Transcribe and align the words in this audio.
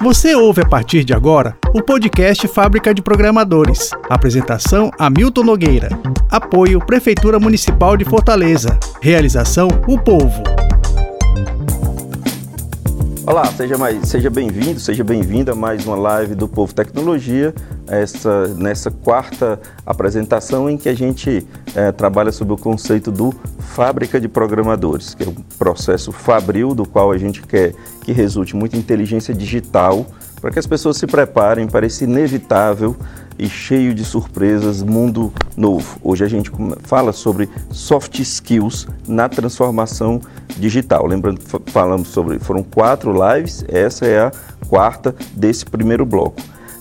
Você 0.00 0.32
ouve 0.32 0.62
a 0.62 0.64
partir 0.64 1.02
de 1.02 1.12
agora 1.12 1.56
o 1.74 1.82
podcast 1.82 2.46
Fábrica 2.46 2.94
de 2.94 3.02
Programadores. 3.02 3.90
Apresentação 4.08 4.92
Hamilton 4.96 5.42
Nogueira. 5.42 5.88
Apoio 6.30 6.78
Prefeitura 6.78 7.40
Municipal 7.40 7.96
de 7.96 8.04
Fortaleza. 8.04 8.78
Realização 9.02 9.66
O 9.88 9.98
Povo. 9.98 10.40
Olá, 13.26 13.44
seja, 13.46 13.74
seja 14.04 14.30
bem-vindo, 14.30 14.78
seja 14.78 15.02
bem-vinda 15.02 15.50
a 15.50 15.54
mais 15.56 15.84
uma 15.84 15.96
live 15.96 16.36
do 16.36 16.48
Povo 16.48 16.72
Tecnologia, 16.72 17.52
essa, 17.88 18.48
nessa 18.48 18.90
quarta 18.90 19.60
apresentação 19.84 20.68
em 20.68 20.76
que 20.76 20.88
a 20.88 20.94
gente 20.94 21.46
é, 21.74 21.90
trabalha 21.92 22.32
sobre 22.32 22.54
o 22.54 22.56
conceito 22.56 23.10
do 23.10 23.34
Fábrica 23.58 24.20
de 24.20 24.28
Programadores, 24.28 25.14
que 25.14 25.24
é 25.24 25.26
o 25.26 25.34
processo 25.58 26.12
fabril 26.12 26.74
do 26.74 26.86
qual 26.86 27.10
a 27.10 27.18
gente 27.18 27.42
quer 27.42 27.74
que 28.02 28.12
resulte 28.12 28.56
muita 28.56 28.76
inteligência 28.76 29.34
digital 29.34 30.06
para 30.40 30.50
que 30.50 30.58
as 30.58 30.66
pessoas 30.66 30.96
se 30.96 31.06
preparem 31.06 31.66
para 31.66 31.86
esse 31.86 32.04
inevitável 32.04 32.96
e 33.38 33.48
cheio 33.48 33.94
de 33.94 34.04
surpresas 34.04 34.82
mundo 34.82 35.32
novo. 35.56 35.98
Hoje 36.02 36.24
a 36.24 36.28
gente 36.28 36.50
fala 36.82 37.12
sobre 37.12 37.48
soft 37.70 38.18
skills 38.18 38.88
na 39.06 39.28
transformação 39.28 40.20
digital. 40.56 41.06
Lembrando 41.06 41.40
que 41.40 41.70
falamos 41.70 42.08
sobre, 42.08 42.38
foram 42.38 42.62
quatro 42.62 43.12
lives, 43.12 43.64
essa 43.68 44.06
é 44.06 44.20
a 44.20 44.32
quarta 44.68 45.14
desse 45.34 45.64
primeiro 45.64 46.04
bloco. 46.04 46.40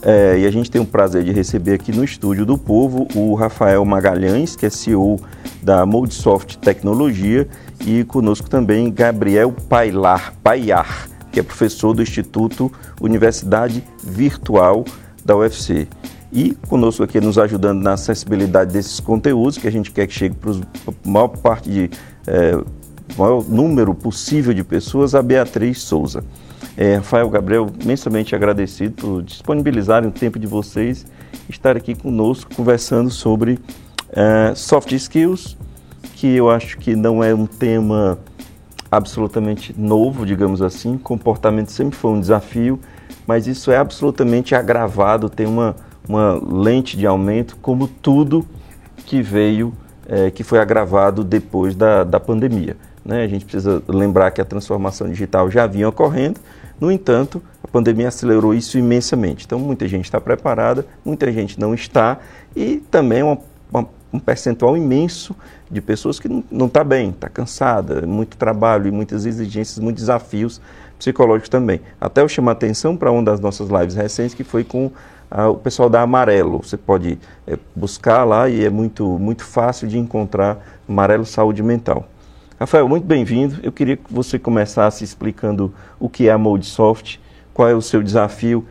É, 0.10 0.40
e 0.40 0.46
a 0.46 0.52
gente 0.52 0.72
tem 0.72 0.80
o 0.80 0.86
prazer 0.86 1.22
de 1.22 1.34
receber 1.34 1.74
aqui 1.74 1.92
no 1.92 2.02
estúdio 2.02 2.46
do 2.46 2.58
Povo 2.58 3.10
o 3.14 3.36
Rafael 3.36 3.84
Magalhães, 3.84 4.56
que 4.56 4.66
é 4.66 4.70
CEO 4.70 5.20
da 5.62 5.86
Moldsoft 5.86 6.58
Tecnologia, 6.60 7.46
e 7.86 8.06
conosco 8.06 8.50
também 8.50 8.90
Gabriel 8.90 9.52
Pailar, 9.68 10.34
Paiar, 10.42 11.10
que 11.30 11.42
é 11.42 11.44
professor 11.44 11.94
do 11.94 12.02
Instituto 12.02 12.72
Universidade 13.02 13.84
Virtual 14.02 14.86
da 15.26 15.36
UFC. 15.36 15.90
E 16.32 16.52
conosco 16.70 17.04
aqui 17.04 17.20
nos 17.20 17.38
ajudando 17.38 17.82
na 17.82 17.92
acessibilidade 17.92 18.72
desses 18.72 19.02
conteúdos, 19.02 19.58
que 19.58 19.68
a 19.68 19.72
gente 19.72 19.92
quer 19.92 20.08
que 20.08 20.14
chegue 20.14 20.36
para 20.36 20.52
a 20.54 20.94
maior 21.04 21.28
parte 21.28 21.70
de 21.70 21.90
é, 22.26 22.58
maior 23.18 23.44
número 23.44 23.94
possível 23.94 24.54
de 24.54 24.64
pessoas, 24.64 25.14
a 25.14 25.22
Beatriz 25.22 25.82
Souza. 25.82 26.24
É, 26.76 26.96
Rafael 26.96 27.30
Gabriel, 27.30 27.72
imensamente 27.82 28.36
agradecido 28.36 28.94
por 28.96 29.24
disponibilizarem 29.24 30.10
o 30.10 30.12
tempo 30.12 30.38
de 30.38 30.46
vocês 30.46 31.06
estar 31.50 31.76
aqui 31.76 31.96
conosco 31.96 32.56
conversando 32.56 33.10
sobre 33.10 33.60
é, 34.12 34.54
soft 34.56 34.92
skills, 34.92 35.58
que 36.16 36.28
eu 36.28 36.50
acho 36.50 36.78
que 36.78 36.96
não 36.96 37.24
é 37.24 37.34
um 37.34 37.46
tema 37.46 38.20
absolutamente 38.92 39.74
novo, 39.78 40.26
digamos 40.26 40.62
assim. 40.62 40.98
Comportamento 40.98 41.72
sempre 41.72 41.98
foi 41.98 42.12
um 42.12 42.20
desafio, 42.20 42.80
mas 43.26 43.48
isso 43.48 43.72
é 43.72 43.78
absolutamente 43.78 44.56
agravado, 44.56 45.30
tem 45.30 45.46
uma, 45.46 45.76
uma 46.08 46.34
lente 46.34 46.98
de 46.98 47.06
aumento, 47.06 47.58
como 47.62 47.88
tudo 47.88 48.46
que 49.06 49.22
veio, 49.22 49.74
é, 50.08 50.32
que 50.32 50.44
foi 50.44 50.60
agravado 50.60 51.24
depois 51.24 51.76
da, 51.76 52.04
da 52.04 52.20
pandemia. 52.20 52.78
Né? 53.08 53.24
A 53.24 53.28
gente 53.28 53.46
precisa 53.46 53.82
lembrar 53.88 54.30
que 54.32 54.42
a 54.42 54.46
transformação 54.46 55.08
digital 55.08 55.50
já 55.50 55.66
vinha 55.66 55.88
ocorrendo, 55.88 56.40
no 56.80 56.92
entanto, 56.92 57.42
a 57.64 57.68
pandemia 57.68 58.10
acelerou 58.10 58.54
isso 58.54 58.78
imensamente. 58.78 59.46
Então, 59.46 59.58
muita 59.58 59.88
gente 59.88 60.06
está 60.06 60.22
preparada, 60.22 60.86
muita 61.04 61.32
gente 61.32 61.60
não 61.60 61.74
está, 61.74 62.20
e 62.56 62.78
também 62.92 63.24
uma, 63.24 63.40
uma 63.72 63.88
um 64.12 64.20
percentual 64.20 64.78
imenso 64.78 65.36
de 65.70 65.82
pessoas 65.82 66.20
que 66.20 66.30
não 66.50 66.68
está 66.68 66.84
bem, 66.84 67.10
está 67.10 67.28
cansada, 67.28 68.06
muito 68.06 68.38
trabalho 68.38 68.88
e 68.88 68.92
muitas 68.92 69.26
exigências, 69.26 69.80
muitos 69.80 70.04
desafios 70.04 70.62
psicológicos 70.98 71.50
também. 71.50 71.82
Até 72.00 72.22
eu 72.22 72.30
chamo 72.30 72.50
a 72.50 72.54
atenção 72.54 72.96
para 72.96 73.12
uma 73.12 73.24
das 73.24 73.40
nossas 73.40 73.70
lives 73.70 73.96
recentes, 73.96 74.34
que 74.34 74.44
foi 74.44 74.64
com 74.64 74.92
ah, 75.30 75.50
o 75.50 75.56
pessoal 75.56 75.90
da 75.90 76.02
Amarelo. 76.02 76.60
Você 76.64 76.78
pode 76.78 77.20
é, 77.46 77.58
buscar 77.76 78.24
lá 78.24 78.50
e 78.50 78.64
é 78.64 78.70
muito, 78.70 79.06
muito 79.20 79.44
fácil 79.44 79.88
de 79.88 79.98
encontrar 79.98 80.58
Amarelo 80.88 81.26
Saúde 81.26 81.62
Mental. 81.62 82.08
Rafael, 82.60 82.90
muito 82.90 83.06
bem-vindo. 83.06 83.60
Eu 83.62 83.72
queria 83.72 83.96
que 83.96 84.12
você 84.12 84.40
começasse 84.40 85.04
explicando 85.04 85.72
o 86.00 86.10
que 86.10 86.28
é 86.28 86.32
a 86.32 86.40
Moldsoft, 86.40 87.22
qual 87.54 87.70
é 87.70 87.76
o 87.76 87.82
seu 87.84 88.02
desafio 88.02 88.68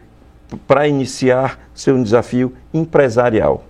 para 0.66 0.88
iniciar 0.88 1.70
seu 1.72 2.02
desafio 2.02 2.52
empresarial. 2.74 3.64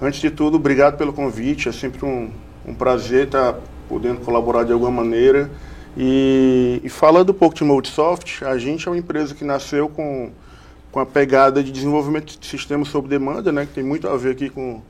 Antes 0.00 0.20
de 0.20 0.30
tudo, 0.30 0.56
obrigado 0.56 0.96
pelo 0.96 1.12
convite. 1.12 1.68
É 1.68 1.72
sempre 1.72 2.06
um, 2.06 2.30
um 2.66 2.72
prazer 2.72 3.26
estar 3.26 3.56
podendo 3.90 4.20
colaborar 4.20 4.64
de 4.64 4.72
alguma 4.72 4.90
maneira. 4.90 5.50
E, 5.98 6.80
e 6.82 6.88
falando 6.88 7.28
um 7.28 7.34
pouco 7.34 7.54
de 7.54 7.62
Moldsoft, 7.62 8.42
a 8.42 8.56
gente 8.56 8.88
é 8.88 8.90
uma 8.90 8.96
empresa 8.96 9.34
que 9.34 9.44
nasceu 9.44 9.90
com, 9.90 10.30
com 10.90 10.98
a 10.98 11.04
pegada 11.04 11.62
de 11.62 11.70
desenvolvimento 11.70 12.38
de 12.38 12.46
sistemas 12.46 12.88
sob 12.88 13.06
demanda, 13.06 13.52
né, 13.52 13.66
que 13.66 13.74
tem 13.74 13.84
muito 13.84 14.08
a 14.08 14.16
ver 14.16 14.30
aqui 14.30 14.48
com, 14.48 14.80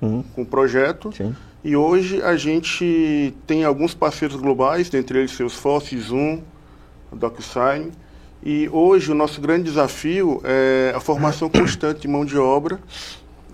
uhum. 0.00 0.22
com 0.32 0.42
o 0.42 0.46
projeto. 0.46 1.10
Sim. 1.12 1.34
E 1.62 1.76
hoje 1.76 2.22
a 2.22 2.36
gente 2.36 3.34
tem 3.46 3.64
alguns 3.64 3.92
parceiros 3.92 4.36
globais, 4.36 4.88
dentre 4.88 5.18
eles 5.18 5.32
Salesforce, 5.32 5.98
Zoom, 5.98 6.42
DocSign. 7.12 7.92
E 8.42 8.66
hoje 8.70 9.12
o 9.12 9.14
nosso 9.14 9.42
grande 9.42 9.64
desafio 9.64 10.40
é 10.42 10.94
a 10.96 11.00
formação 11.00 11.50
constante 11.50 12.00
de 12.00 12.08
mão 12.08 12.24
de 12.24 12.38
obra 12.38 12.80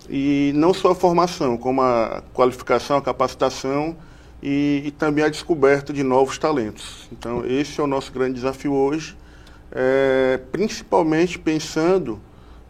e 0.09 0.53
não 0.55 0.73
só 0.73 0.91
a 0.91 0.95
formação, 0.95 1.57
como 1.57 1.81
a 1.81 2.23
qualificação, 2.33 2.95
a 2.95 3.01
capacitação 3.01 3.97
e, 4.41 4.83
e, 4.85 4.91
também 4.91 5.25
a 5.25 5.29
descoberta 5.29 5.91
de 5.91 6.01
novos 6.01 6.37
talentos. 6.37 7.09
Então, 7.11 7.43
esse 7.45 7.81
é 7.81 7.83
o 7.83 7.87
nosso 7.87 8.13
grande 8.13 8.35
desafio 8.35 8.71
hoje, 8.73 9.17
é, 9.69 10.39
principalmente 10.49 11.37
pensando 11.37 12.21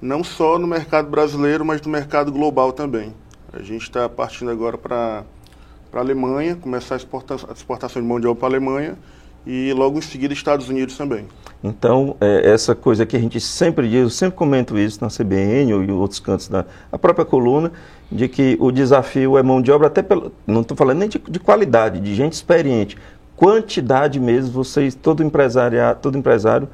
não 0.02 0.24
só 0.24 0.58
no 0.58 0.66
mercado 0.66 1.10
brasileiro, 1.10 1.64
mas 1.64 1.80
no 1.82 1.92
mercado 1.92 2.32
global 2.32 2.72
também. 2.72 3.14
A 3.54 3.62
gente 3.62 3.84
está 3.84 4.10
partindo 4.10 4.52
agora 4.52 4.78
para 4.78 5.24
a 5.94 6.00
Alemanha, 6.00 6.56
começar 6.56 6.96
a 6.96 6.98
exportação, 6.98 7.50
a 7.50 7.54
exportação 7.54 8.02
de 8.02 8.08
mão 8.08 8.20
de 8.20 8.28
obra 8.28 8.40
para 8.40 8.48
a 8.50 8.52
Alemanha 8.52 8.98
e 9.46 9.72
logo 9.74 9.98
em 9.98 10.02
seguida 10.02 10.34
Estados 10.34 10.68
Unidos 10.68 10.98
também. 10.98 11.26
Então, 11.64 12.16
é, 12.20 12.52
essa 12.52 12.76
coisa 12.76 13.06
que 13.06 13.16
a 13.16 13.20
gente 13.20 13.40
sempre 13.40 13.88
diz, 13.88 14.02
eu 14.02 14.10
sempre 14.10 14.36
comento 14.36 14.78
isso 14.78 15.00
na 15.02 15.08
CBN 15.08 15.74
ou 15.74 15.84
em 15.84 15.92
outros 15.92 16.20
cantos 16.20 16.50
da 16.50 16.66
própria 17.00 17.26
coluna, 17.26 17.72
de 18.12 18.28
que 18.28 18.58
o 18.60 18.72
desafio 18.72 19.38
é 19.38 19.44
mão 19.44 19.62
de 19.62 19.72
obra, 19.72 19.88
até 19.88 20.02
pelo, 20.02 20.32
não 20.46 20.62
estou 20.62 20.76
falando 20.76 21.00
nem 21.00 21.10
de, 21.10 21.18
de, 21.18 21.40
qualidade, 21.40 22.00
de 22.00 22.14
gente 22.14 22.34
experiente, 22.34 22.98
quantidade 23.36 24.20
mesmo, 24.20 24.52
vocês, 24.52 24.94
todo 24.94 25.24
empresário, 25.24 25.80
todo 26.02 26.18
empresário 26.18 26.68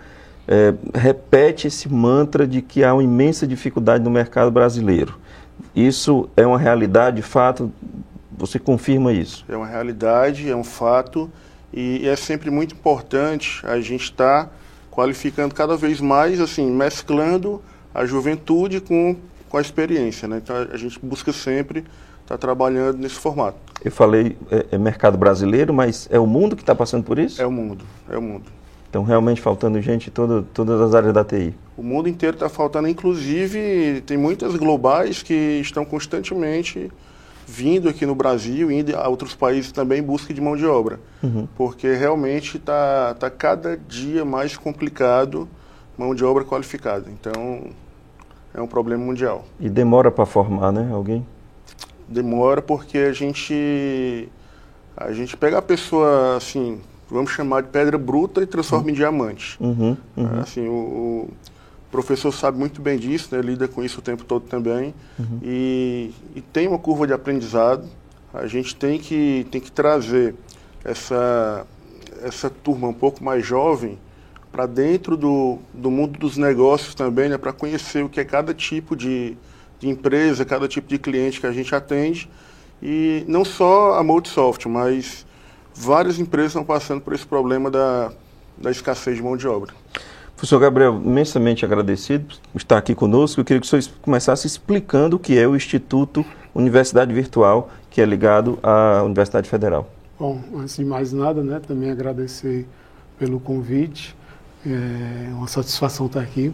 é, 0.47 0.73
repete 0.93 1.67
esse 1.67 1.87
mantra 1.87 2.45
de 2.45 2.61
que 2.61 2.83
há 2.83 2.93
uma 2.93 3.03
imensa 3.03 3.47
dificuldade 3.47 4.03
no 4.03 4.09
mercado 4.09 4.51
brasileiro. 4.51 5.15
Isso 5.75 6.29
é 6.35 6.45
uma 6.45 6.57
realidade, 6.57 7.17
de 7.17 7.21
fato, 7.21 7.71
você 8.37 8.59
confirma 8.59 9.11
isso? 9.11 9.45
É 9.47 9.55
uma 9.55 9.67
realidade, 9.67 10.49
é 10.49 10.55
um 10.55 10.63
fato, 10.63 11.31
e 11.73 12.07
é 12.07 12.15
sempre 12.15 12.51
muito 12.51 12.75
importante 12.75 13.65
a 13.65 13.79
gente 13.79 14.03
estar... 14.03 14.45
Tá 14.45 14.63
qualificando 14.93 15.55
cada 15.55 15.75
vez 15.75 15.99
mais, 15.99 16.39
assim, 16.39 16.69
mesclando 16.69 17.59
a 17.93 18.05
juventude 18.05 18.79
com, 18.79 19.15
com 19.49 19.57
a 19.57 19.61
experiência, 19.61 20.27
né? 20.27 20.37
Então 20.37 20.55
a 20.55 20.77
gente 20.77 20.99
busca 21.01 21.33
sempre 21.33 21.79
estar 21.79 21.87
tá 22.27 22.37
trabalhando 22.37 22.99
nesse 22.99 23.15
formato. 23.15 23.57
Eu 23.83 23.91
falei 23.91 24.37
é, 24.51 24.67
é 24.71 24.77
mercado 24.77 25.17
brasileiro, 25.17 25.73
mas 25.73 26.07
é 26.11 26.19
o 26.19 26.27
mundo 26.27 26.55
que 26.55 26.61
está 26.61 26.75
passando 26.75 27.03
por 27.03 27.17
isso? 27.17 27.41
É 27.41 27.45
o 27.45 27.51
mundo, 27.51 27.83
é 28.07 28.15
o 28.15 28.21
mundo. 28.21 28.45
Então 28.93 29.01
realmente 29.01 29.41
faltando 29.41 29.81
gente 29.81 30.09
em 30.09 30.13
toda, 30.13 30.43
todas 30.53 30.79
as 30.79 30.93
áreas 30.93 31.11
da 31.11 31.25
TI. 31.25 31.55
O 31.75 31.81
mundo 31.81 32.07
inteiro 32.07 32.35
está 32.35 32.47
faltando, 32.47 32.87
inclusive 32.87 34.03
tem 34.05 34.15
muitas 34.15 34.55
globais 34.55 35.23
que 35.23 35.33
estão 35.33 35.83
constantemente 35.83 36.91
vindo 37.47 37.89
aqui 37.89 38.05
no 38.05 38.13
Brasil, 38.13 38.69
indo 38.69 38.95
a 38.95 39.07
outros 39.07 39.33
países 39.33 39.71
também 39.71 39.97
em 39.97 40.03
busca 40.03 40.31
de 40.31 40.39
mão 40.39 40.55
de 40.55 40.67
obra. 40.67 40.99
Uhum. 41.23 41.47
Porque 41.55 41.91
realmente 41.95 42.57
está 42.57 43.15
tá 43.15 43.31
cada 43.31 43.75
dia 43.75 44.23
mais 44.23 44.55
complicado 44.57 45.49
mão 45.97 46.13
de 46.13 46.23
obra 46.23 46.45
qualificada. 46.45 47.09
Então, 47.09 47.63
é 48.53 48.61
um 48.61 48.67
problema 48.67 49.03
mundial. 49.03 49.43
E 49.59 49.71
demora 49.71 50.11
para 50.11 50.27
formar, 50.27 50.71
né, 50.71 50.91
alguém? 50.93 51.25
Demora 52.07 52.61
porque 52.61 52.99
a 52.99 53.11
gente 53.11 54.29
a 54.95 55.11
gente 55.11 55.35
pega 55.35 55.57
a 55.57 55.63
pessoa 55.63 56.37
assim, 56.37 56.79
vamos 57.13 57.31
chamar 57.31 57.61
de 57.61 57.69
pedra 57.69 57.97
bruta 57.97 58.41
e 58.41 58.47
transforma 58.47 58.85
uhum. 58.85 58.91
em 58.91 58.93
diamante. 58.93 59.57
Uhum, 59.59 59.95
uhum. 60.17 60.39
Assim, 60.39 60.67
o, 60.67 61.29
professor 61.91 62.31
sabe 62.31 62.57
muito 62.57 62.81
bem 62.81 62.97
disso, 62.97 63.35
né? 63.35 63.39
lida 63.39 63.67
com 63.67 63.83
isso 63.83 63.99
o 63.99 64.01
tempo 64.01 64.23
todo 64.23 64.45
também. 64.47 64.95
Uhum. 65.19 65.39
E, 65.43 66.11
e, 66.35 66.41
tem 66.41 66.67
uma 66.67 66.79
curva 66.79 67.05
de 67.05 67.13
aprendizado. 67.13 67.87
A 68.33 68.47
gente 68.47 68.75
tem 68.75 68.97
que, 68.97 69.45
tem 69.51 69.61
que 69.61 69.71
trazer 69.71 70.33
essa, 70.83 71.67
essa 72.23 72.49
turma 72.49 72.87
um 72.87 72.93
pouco 72.93 73.23
mais 73.23 73.45
jovem 73.45 73.99
para 74.51 74.65
dentro 74.65 75.15
do, 75.15 75.59
do 75.71 75.91
mundo 75.91 76.17
dos 76.17 76.35
negócios 76.35 76.95
também, 76.95 77.29
né? 77.29 77.37
para 77.37 77.53
conhecer 77.53 78.03
o 78.03 78.09
que 78.09 78.19
é 78.19 78.25
cada 78.25 78.55
tipo 78.55 78.95
de, 78.95 79.37
de 79.79 79.87
empresa, 79.87 80.43
cada 80.43 80.67
tipo 80.67 80.87
de 80.87 80.97
cliente 80.97 81.39
que 81.39 81.45
a 81.45 81.51
gente 81.51 81.75
atende. 81.75 82.27
E 82.81 83.23
não 83.27 83.45
só 83.45 83.93
a 83.93 84.03
Multisoft, 84.03 84.67
mas 84.67 85.27
várias 85.75 86.19
empresas 86.19 86.51
estão 86.51 86.63
passando 86.63 87.01
por 87.01 87.13
esse 87.13 87.25
problema 87.25 87.69
da, 87.69 88.11
da 88.57 88.71
escassez 88.71 89.17
de 89.17 89.23
mão 89.23 89.35
de 89.37 89.47
obra. 89.47 89.73
Professor 90.35 90.59
Gabriel, 90.59 91.01
imensamente 91.03 91.63
agradecido 91.63 92.35
por 92.51 92.57
estar 92.57 92.77
aqui 92.77 92.93
conosco. 92.93 93.39
Eu 93.39 93.45
queria 93.45 93.61
que 93.61 93.65
o 93.65 93.69
senhor 93.69 93.83
começasse 94.01 94.45
explicando 94.45 95.15
o 95.15 95.19
que 95.19 95.37
é 95.37 95.47
o 95.47 95.55
Instituto 95.55 96.25
Universidade 96.53 97.13
Virtual, 97.13 97.69
que 97.89 98.01
é 98.01 98.05
ligado 98.05 98.59
à 98.61 99.03
Universidade 99.03 99.49
Federal. 99.49 99.89
Bom, 100.19 100.41
antes 100.55 100.75
de 100.75 100.85
mais 100.85 101.13
nada, 101.13 101.41
né, 101.43 101.61
também 101.65 101.89
agradecer 101.91 102.67
pelo 103.17 103.39
convite. 103.39 104.15
É 104.65 105.29
uma 105.33 105.47
satisfação 105.47 106.07
estar 106.07 106.21
aqui. 106.21 106.53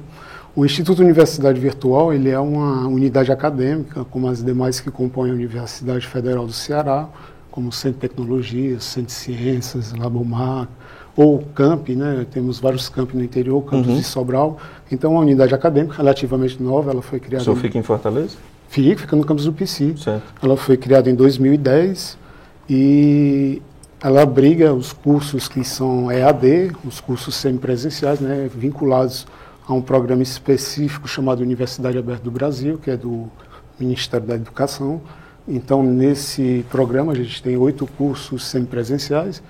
O 0.56 0.66
Instituto 0.66 1.02
Universidade 1.02 1.60
Virtual 1.60 2.14
ele 2.14 2.30
é 2.30 2.40
uma 2.40 2.88
unidade 2.88 3.32
acadêmica, 3.32 4.04
como 4.06 4.28
as 4.28 4.44
demais 4.44 4.80
que 4.80 4.90
compõem 4.90 5.32
a 5.32 5.34
Universidade 5.34 6.08
Federal 6.08 6.46
do 6.46 6.54
Ceará, 6.54 7.08
como 7.52 7.72
Centro 7.72 8.00
de 8.00 8.08
Tecnologia, 8.08 8.80
Centro 8.80 9.08
de 9.08 9.14
Ciências, 9.14 9.94
Labomar, 9.94 10.68
ou 11.16 11.40
camp, 11.54 11.90
né? 11.90 12.26
Temos 12.32 12.60
vários 12.60 12.88
campi 12.88 13.18
no 13.18 13.24
interior, 13.24 13.62
campus 13.64 13.88
uhum. 13.88 13.98
de 13.98 14.04
Sobral. 14.04 14.58
Então, 14.92 15.12
é 15.12 15.14
uma 15.16 15.22
unidade 15.22 15.54
acadêmica 15.54 15.98
relativamente 15.98 16.62
nova, 16.62 16.92
ela 16.92 17.02
foi 17.02 17.20
criada... 17.20 17.42
O 17.42 17.46
senhor 17.46 17.58
fica 17.58 17.78
em 17.78 17.84
Fortaleza? 17.84 18.38
Fica, 18.70 19.02
fica 19.02 19.16
no 19.16 19.26
campus 19.26 19.46
do 19.46 19.54
PC. 19.54 19.96
Certo. 19.98 20.24
Ela 20.42 20.56
foi 20.56 20.78
criada 20.78 21.10
em 21.10 21.16
2010 21.16 22.18
e 22.70 23.62
ela 24.02 24.22
abriga 24.22 24.74
os 24.74 24.94
cursos 24.94 25.48
que 25.48 25.64
são 25.64 26.12
EAD, 26.12 26.72
os 26.86 27.02
cursos 27.02 27.36
semipresenciais, 27.36 28.20
né? 28.20 28.50
Vinculados 28.54 29.28
a 29.68 29.74
um 29.74 29.82
programa 29.82 30.24
específico 30.24 31.08
chamado 31.08 31.42
Universidade 31.42 31.98
Aberta 31.98 32.24
do 32.24 32.32
Brasil, 32.32 32.78
que 32.78 32.90
é 32.90 32.96
do 32.96 33.28
Ministério 33.80 34.26
da 34.26 34.36
Educação. 34.36 35.02
Então, 35.50 35.84
nesse 35.84 36.66
programa, 36.70 37.12
a 37.12 37.16
gente 37.16 37.42
tem 37.42 37.58
oito 37.58 37.88
cursos 37.98 38.46
semipresenciais, 38.46 39.42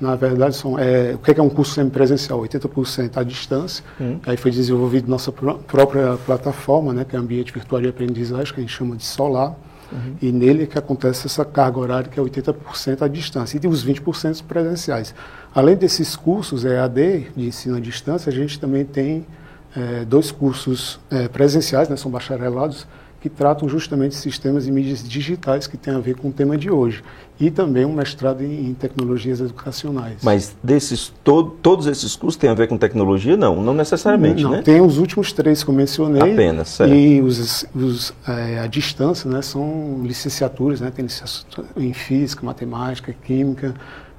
na 0.00 0.14
verdade, 0.14 0.54
são, 0.54 0.78
é, 0.78 1.14
o 1.14 1.18
que 1.18 1.32
é, 1.32 1.38
é 1.38 1.42
um 1.42 1.48
curso 1.48 1.74
semipresencial? 1.74 2.40
80% 2.40 3.16
à 3.16 3.24
distância. 3.24 3.84
Hum. 4.00 4.18
Aí 4.24 4.36
foi 4.36 4.50
desenvolvido 4.50 5.10
nossa 5.10 5.32
pr 5.32 5.54
própria 5.66 6.16
plataforma, 6.24 6.92
né, 6.92 7.04
que 7.04 7.16
é 7.16 7.18
Ambiente 7.18 7.52
Virtual 7.52 7.82
de 7.82 7.88
Aprendizagem, 7.88 8.54
que 8.54 8.60
a 8.60 8.62
gente 8.62 8.72
chama 8.72 8.96
de 8.96 9.04
Solar. 9.04 9.56
Uhum. 9.90 10.16
E 10.20 10.30
nele 10.30 10.64
é 10.64 10.66
que 10.66 10.78
acontece 10.78 11.26
essa 11.26 11.44
carga 11.44 11.78
horária, 11.78 12.10
que 12.10 12.20
é 12.20 12.22
80% 12.22 13.02
à 13.02 13.08
distância, 13.08 13.56
e 13.56 13.60
tem 13.60 13.70
os 13.70 13.84
20% 13.84 14.44
presenciais. 14.44 15.14
Além 15.54 15.76
desses 15.76 16.14
cursos 16.14 16.64
EAD, 16.64 17.28
de 17.34 17.46
ensino 17.46 17.76
à 17.78 17.80
distância, 17.80 18.30
a 18.30 18.34
gente 18.34 18.60
também 18.60 18.84
tem 18.84 19.26
é, 19.74 20.04
dois 20.04 20.30
cursos 20.30 21.00
é, 21.10 21.26
presenciais, 21.26 21.88
né, 21.88 21.96
são 21.96 22.10
bacharelados, 22.10 22.86
que 23.20 23.28
tratam 23.28 23.68
justamente 23.68 24.14
sistemas 24.14 24.66
e 24.66 24.70
mídias 24.70 25.06
digitais 25.06 25.66
que 25.66 25.76
tem 25.76 25.94
a 25.94 25.98
ver 25.98 26.16
com 26.16 26.28
o 26.28 26.32
tema 26.32 26.56
de 26.56 26.70
hoje. 26.70 27.02
E 27.40 27.50
também 27.50 27.84
um 27.84 27.92
mestrado 27.92 28.42
em, 28.42 28.68
em 28.68 28.74
tecnologias 28.74 29.40
educacionais. 29.40 30.16
Mas 30.22 30.56
desses, 30.62 31.12
to, 31.22 31.56
todos 31.62 31.86
esses 31.86 32.16
cursos 32.16 32.36
têm 32.36 32.50
a 32.50 32.54
ver 32.54 32.68
com 32.68 32.76
tecnologia? 32.76 33.36
Não, 33.36 33.62
não 33.62 33.74
necessariamente, 33.74 34.42
não, 34.42 34.50
né? 34.50 34.62
Tem 34.62 34.80
os 34.80 34.98
últimos 34.98 35.32
três 35.32 35.62
que 35.62 35.70
eu 35.70 35.74
mencionei. 35.74 36.32
Apenas, 36.32 36.68
certo. 36.68 36.94
E 36.94 37.20
os, 37.20 37.64
os 37.74 38.12
é, 38.26 38.60
a 38.60 38.66
distância 38.66 39.30
né, 39.30 39.40
são 39.42 40.00
licenciaturas, 40.02 40.80
né? 40.80 40.90
Tem 40.90 41.04
licenciatura 41.04 41.68
em 41.76 41.92
física, 41.92 42.44
matemática, 42.44 43.14
química, 43.24 43.74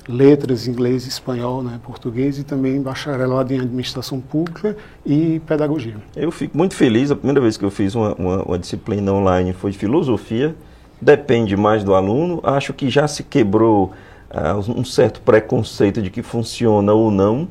letras, 0.10 0.68
inglês, 0.68 1.06
espanhol, 1.06 1.62
né, 1.62 1.80
português 1.84 2.40
e 2.40 2.44
também 2.44 2.82
bacharelado 2.82 3.54
em 3.54 3.60
administração 3.60 4.20
pública 4.20 4.76
e 5.06 5.40
pedagogia. 5.46 5.98
Eu 6.16 6.32
fico 6.32 6.58
muito 6.58 6.74
feliz, 6.74 7.12
a 7.12 7.16
primeira 7.16 7.40
vez 7.40 7.58
que 7.58 7.64
eu 7.64 7.70
fiz 7.70 7.94
uma, 7.94 8.16
uma, 8.16 8.44
uma 8.44 8.58
disciplina 8.58 9.14
online 9.14 9.54
foi 9.54 9.70
de 9.70 9.78
filosofia, 9.78 10.56
depende 11.00 11.56
mais 11.56 11.84
do 11.84 11.94
aluno, 11.94 12.40
acho 12.44 12.74
que 12.74 12.90
já 12.90 13.08
se 13.08 13.22
quebrou 13.22 13.94
uh, 14.32 14.72
um 14.80 14.84
certo 14.84 15.22
preconceito 15.22 16.02
de 16.02 16.10
que 16.10 16.24
funciona 16.24 16.92
ou 16.92 17.12
não, 17.12 17.48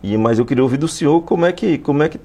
e, 0.00 0.16
mas 0.16 0.38
eu 0.38 0.46
queria 0.46 0.62
ouvir 0.62 0.76
do 0.76 0.86
senhor 0.86 1.20
como 1.22 1.44
é 1.44 1.52
que, 1.52 1.76
como 1.76 2.04
é 2.04 2.08
que 2.08 2.20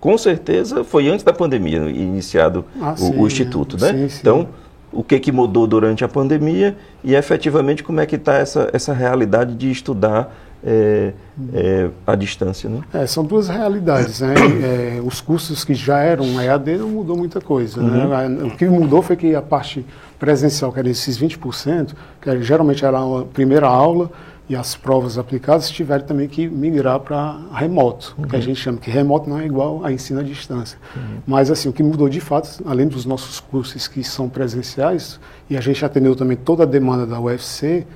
com 0.00 0.18
certeza 0.18 0.82
foi 0.82 1.08
antes 1.08 1.24
da 1.24 1.32
pandemia 1.32 1.88
iniciado 1.88 2.64
ah, 2.80 2.92
o, 2.92 2.96
sim, 2.96 3.20
o, 3.20 3.26
Instituto, 3.26 3.80
né? 3.80 3.92
Sim, 3.92 4.08
sim. 4.08 4.18
Então, 4.20 4.48
o 4.92 5.02
que, 5.02 5.18
que 5.18 5.30
mudou 5.30 5.66
durante 5.66 6.04
a 6.04 6.08
pandemia 6.08 6.76
e 7.04 7.14
efetivamente 7.14 7.82
como 7.82 8.00
é 8.00 8.06
que 8.06 8.16
está 8.16 8.34
essa, 8.34 8.70
essa 8.72 8.92
realidade 8.92 9.54
de 9.54 9.70
estudar 9.70 10.34
é, 10.64 11.12
é, 11.54 11.88
à 12.06 12.14
distância. 12.14 12.68
Né? 12.68 12.80
É, 12.92 13.06
são 13.06 13.24
duas 13.24 13.48
realidades. 13.48 14.20
Né? 14.20 14.34
É, 14.58 15.00
os 15.02 15.20
cursos 15.20 15.64
que 15.64 15.74
já 15.74 15.98
eram 16.00 16.40
EAD 16.40 16.78
não 16.78 16.88
mudou 16.88 17.16
muita 17.16 17.40
coisa. 17.40 17.80
Né? 17.80 18.04
Uhum. 18.04 18.28
Né? 18.28 18.44
O 18.44 18.56
que 18.56 18.66
mudou 18.66 19.02
foi 19.02 19.16
que 19.16 19.34
a 19.34 19.42
parte 19.42 19.86
presencial, 20.18 20.72
que 20.72 20.80
era 20.80 20.88
esses 20.88 21.18
20%, 21.18 21.94
que 22.20 22.42
geralmente 22.42 22.84
era 22.84 22.98
a 22.98 23.24
primeira 23.24 23.66
aula, 23.68 24.10
e 24.48 24.56
as 24.56 24.74
provas 24.74 25.18
aplicadas 25.18 25.68
tiveram 25.68 26.06
também 26.06 26.26
que 26.26 26.48
migrar 26.48 26.98
para 27.00 27.38
remoto, 27.52 28.14
uhum. 28.16 28.24
que 28.24 28.34
a 28.34 28.38
uhum. 28.38 28.44
gente 28.44 28.60
chama 28.60 28.78
que 28.78 28.90
remoto 28.90 29.28
não 29.28 29.38
é 29.38 29.44
igual 29.44 29.84
a 29.84 29.92
ensino 29.92 30.20
à 30.20 30.22
distância. 30.22 30.78
Uhum. 30.96 31.18
Mas 31.26 31.50
assim, 31.50 31.68
o 31.68 31.72
que 31.72 31.82
mudou 31.82 32.08
de 32.08 32.20
fato, 32.20 32.62
além 32.64 32.88
dos 32.88 33.04
nossos 33.04 33.40
cursos 33.40 33.86
que 33.86 34.02
são 34.02 34.28
presenciais, 34.28 35.20
e 35.50 35.56
a 35.56 35.60
gente 35.60 35.84
atendeu 35.84 36.16
também 36.16 36.36
toda 36.36 36.62
a 36.62 36.66
demanda 36.66 37.06
da 37.06 37.20
UFC, 37.20 37.86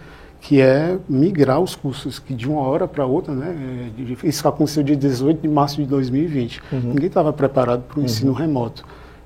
que 0.43 0.60
é 0.60 0.99
migrar 1.08 1.60
os 1.60 1.75
cursos, 1.75 2.19
que 2.19 2.34
de 2.34 2.49
uma 2.49 2.60
hora 2.60 2.87
para 2.87 3.06
outra, 3.06 3.32
né? 3.32 3.93
É, 3.96 4.26
isso 4.26 4.46
aconteceu 4.46 4.82
dia 4.82 4.96
18 4.96 5.40
de 5.40 5.48
março 5.48 5.76
de 5.76 5.87
2020. 5.87 6.60
Uhum. 6.72 6.81
Ninguém 6.81 7.06
estava 7.06 7.32
preparado 7.32 7.82
para 7.82 8.00
o 8.00 8.02
ensino 8.02 8.32
uhum. 8.32 8.37
remoto. 8.37 8.84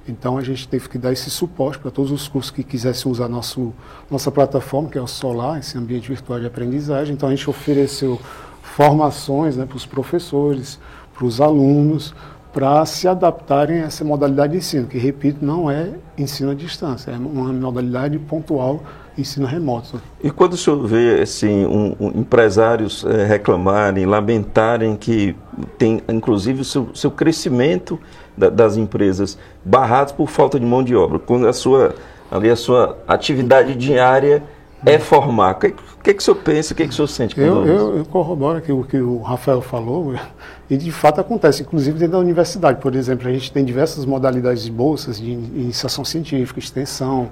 Então 0.09 0.39
a 0.39 0.43
gente 0.43 0.69
teve 0.69 0.89
que 0.89 0.99
dar 0.99 1.13
esse 1.13 1.31
suporte 1.31 1.79
para 1.79 1.91
todos 1.91 2.13
os 2.13 2.29
cursos 2.29 2.51
que 2.51 2.63
quisessem 2.63 3.11
usar 3.11 3.29
nosso, 3.29 3.73
nossa 4.11 4.31
plataforma, 4.31 4.89
que 4.89 4.99
é 4.99 5.03
o 5.03 5.07
Solar, 5.07 5.59
esse 5.59 5.77
ambiente 5.77 6.09
virtual 6.09 6.39
de 6.39 6.47
aprendizagem. 6.47 7.15
Então 7.15 7.29
a 7.29 7.35
gente 7.35 7.49
ofereceu 7.51 8.21
formações 8.63 9.57
né, 9.57 9.65
para 9.65 9.77
os 9.77 9.87
professores, 9.87 10.79
para 11.15 11.25
os 11.25 11.41
alunos, 11.41 12.15
para 12.53 12.85
se 12.87 13.07
adaptarem 13.07 13.83
a 13.83 13.87
essa 13.87 14.05
modalidade 14.05 14.53
de 14.53 14.59
ensino, 14.59 14.87
que, 14.87 14.97
repito, 14.97 15.45
não 15.45 15.71
é 15.71 15.91
ensino 16.17 16.51
à 16.51 16.55
distância, 16.55 17.11
é 17.11 17.17
uma 17.17 17.53
modalidade 17.53 18.19
pontual 18.19 18.83
ensino 19.17 19.47
remoto. 19.47 20.01
E 20.23 20.31
quando 20.31 20.55
o 20.55 20.57
senhor 20.57 20.87
vê 20.87 21.21
assim, 21.23 21.65
um, 21.65 21.97
um, 21.99 22.09
empresários 22.21 23.05
é, 23.05 23.25
reclamarem, 23.25 24.07
lamentarem 24.07 24.97
que 24.97 25.35
tem, 25.79 26.03
inclusive, 26.09 26.61
o 26.61 26.65
seu, 26.65 26.89
seu 26.95 27.11
crescimento 27.11 27.99
da, 28.37 28.51
das 28.51 28.77
empresas 28.77 29.39
barrados 29.65 30.13
por 30.13 30.29
falta 30.29 30.61
de 30.61 30.67
mão 30.67 30.83
de 30.83 30.95
obra, 30.95 31.19
quando 31.19 31.49
a 31.49 31.53
sua, 31.53 31.95
ali 32.31 32.51
a 32.51 32.57
sua 32.57 32.99
atividade 33.09 33.75
diária 33.75 34.43
é 34.85 34.99
formar. 34.99 35.53
O 35.53 35.59
que, 35.59 35.75
que, 36.03 36.15
que 36.15 36.21
o 36.21 36.23
senhor 36.23 36.37
pensa, 36.37 36.73
o 36.73 36.77
que, 36.77 36.85
que 36.85 36.91
o 36.91 36.93
senhor 36.93 37.09
sente? 37.09 37.41
Eu, 37.41 37.67
eu, 37.67 37.97
eu, 37.99 38.05
corroboro 38.05 38.59
aqui 38.59 38.71
o 38.71 38.85
que 38.85 38.99
o 38.99 39.21
Rafael 39.23 39.63
falou, 39.63 40.15
e 40.69 40.77
de 40.77 40.93
fato 40.93 41.21
acontece, 41.21 41.63
inclusive 41.63 41.99
dentro 41.99 42.13
da 42.13 42.19
universidade, 42.19 42.81
por 42.81 42.95
exemplo, 42.95 43.29
a 43.29 43.33
gente 43.33 43.51
tem 43.51 43.65
diversas 43.65 44.05
modalidades 44.05 44.63
de 44.65 44.71
bolsas 44.71 45.19
de 45.19 45.31
iniciação 45.31 46.05
científica, 46.05 46.59
extensão, 46.59 47.31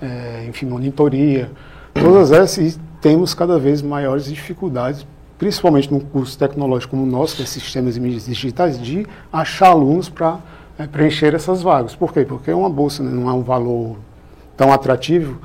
é, 0.00 0.46
enfim, 0.48 0.66
monitoria, 0.66 1.50
todas 1.92 2.32
essas, 2.32 2.74
e 2.74 2.80
temos 3.00 3.34
cada 3.34 3.58
vez 3.58 3.82
maiores 3.82 4.24
dificuldades 4.24 5.06
principalmente 5.38 5.92
num 5.92 6.00
curso 6.00 6.38
tecnológico 6.38 6.92
como 6.92 7.02
o 7.02 7.06
nosso, 7.06 7.36
que 7.36 7.42
é 7.42 7.46
Sistemas 7.46 7.96
e 7.96 8.00
Mídias 8.00 8.26
Digitais, 8.26 8.80
de 8.80 9.06
achar 9.32 9.68
alunos 9.68 10.08
para 10.08 10.38
é, 10.78 10.86
preencher 10.86 11.34
essas 11.34 11.62
vagas. 11.62 11.94
Por 11.94 12.12
quê? 12.12 12.24
Porque 12.24 12.52
uma 12.52 12.70
bolsa 12.70 13.02
né, 13.02 13.10
não 13.10 13.28
é 13.28 13.32
um 13.32 13.42
valor 13.42 13.96
tão 14.56 14.72
atrativo 14.72 15.38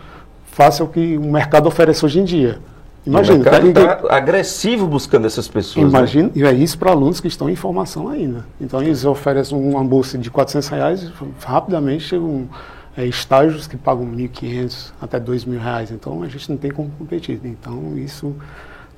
face 0.46 0.82
ao 0.82 0.88
que 0.88 1.18
o 1.18 1.32
mercado 1.32 1.68
oferece 1.68 2.06
hoje 2.06 2.20
em 2.20 2.24
dia. 2.24 2.60
Imagina, 3.06 3.40
o 3.40 3.44
mercado 3.44 3.68
está 3.68 4.16
agressivo 4.16 4.86
buscando 4.86 5.26
essas 5.26 5.48
pessoas. 5.48 5.92
Né? 5.92 5.98
Imagina, 5.98 6.28
né? 6.28 6.32
e 6.36 6.44
é 6.44 6.54
isso 6.54 6.78
para 6.78 6.92
alunos 6.92 7.20
que 7.20 7.28
estão 7.28 7.50
em 7.50 7.56
formação 7.56 8.10
ainda. 8.10 8.46
Então 8.60 8.82
eles 8.82 9.06
oferecem 9.06 9.58
uma 9.58 9.84
bolsa 9.84 10.18
de 10.18 10.30
400 10.30 10.70
reais, 10.70 11.12
rapidamente 11.44 12.04
chegam 12.04 12.48
é, 12.98 13.06
estágios 13.06 13.68
que 13.68 13.78
pagam 13.78 14.06
1.500 14.06 14.92
até 15.02 15.20
2.000 15.20 15.58
reais. 15.58 15.92
Então 15.92 16.24
a 16.24 16.28
gente 16.28 16.50
não 16.50 16.58
tem 16.58 16.72
como 16.72 16.90
competir. 16.92 17.40
Então 17.44 17.98
isso 17.98 18.36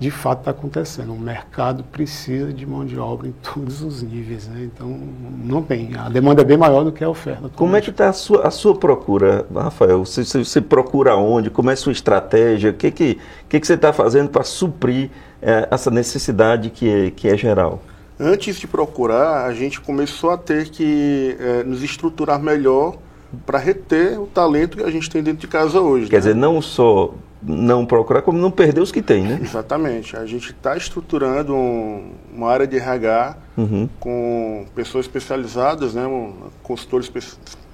de 0.01 0.09
fato 0.09 0.39
está 0.39 0.49
acontecendo. 0.49 1.13
O 1.13 1.19
mercado 1.19 1.83
precisa 1.83 2.51
de 2.51 2.65
mão 2.65 2.83
de 2.83 2.97
obra 2.97 3.27
em 3.27 3.31
todos 3.43 3.83
os 3.83 4.01
níveis, 4.01 4.47
né? 4.47 4.63
Então 4.63 4.99
não 5.43 5.61
tem. 5.61 5.95
A 5.95 6.09
demanda 6.09 6.41
é 6.41 6.43
bem 6.43 6.57
maior 6.57 6.83
do 6.83 6.91
que 6.91 7.03
a 7.03 7.09
oferta. 7.09 7.49
Como 7.55 7.75
é 7.75 7.81
que 7.81 7.91
está 7.91 8.09
a 8.09 8.13
sua, 8.13 8.47
a 8.47 8.49
sua 8.49 8.75
procura, 8.75 9.45
Rafael? 9.53 10.03
Você, 10.03 10.23
você, 10.23 10.59
procura 10.59 11.15
onde? 11.15 11.51
Como 11.51 11.69
é 11.69 11.73
a 11.73 11.77
sua 11.77 11.91
estratégia? 11.91 12.71
O 12.71 12.73
que, 12.73 12.89
que, 12.89 13.19
que, 13.47 13.59
que 13.59 13.67
você 13.67 13.75
está 13.75 13.93
fazendo 13.93 14.29
para 14.29 14.43
suprir 14.43 15.11
é, 15.39 15.67
essa 15.69 15.91
necessidade 15.91 16.71
que 16.71 16.89
é, 16.89 17.11
que 17.11 17.27
é 17.27 17.37
geral? 17.37 17.79
Antes 18.19 18.57
de 18.57 18.65
procurar, 18.65 19.45
a 19.45 19.53
gente 19.53 19.79
começou 19.79 20.31
a 20.31 20.37
ter 20.37 20.69
que 20.69 21.37
é, 21.39 21.63
nos 21.63 21.83
estruturar 21.83 22.41
melhor 22.41 22.97
para 23.45 23.57
reter 23.57 24.19
o 24.19 24.27
talento 24.27 24.77
que 24.77 24.83
a 24.83 24.91
gente 24.91 25.09
tem 25.09 25.23
dentro 25.23 25.41
de 25.41 25.47
casa 25.47 25.79
hoje. 25.79 26.07
Quer 26.07 26.17
né? 26.17 26.19
dizer, 26.19 26.35
não 26.35 26.61
só 26.61 27.13
não 27.41 27.85
procurar, 27.85 28.21
como 28.21 28.37
não 28.37 28.51
perder 28.51 28.81
os 28.81 28.91
que 28.91 29.01
tem, 29.01 29.23
né? 29.23 29.39
Exatamente. 29.41 30.15
A 30.15 30.25
gente 30.25 30.51
está 30.51 30.77
estruturando 30.77 31.55
um, 31.55 32.11
uma 32.31 32.51
área 32.51 32.67
de 32.67 32.77
RH 32.77 33.37
uhum. 33.57 33.89
com 33.99 34.65
pessoas 34.75 35.05
especializadas, 35.05 35.95
né? 35.95 36.05
Um 36.05 36.49
consultor 36.61 37.01
espe 37.01 37.19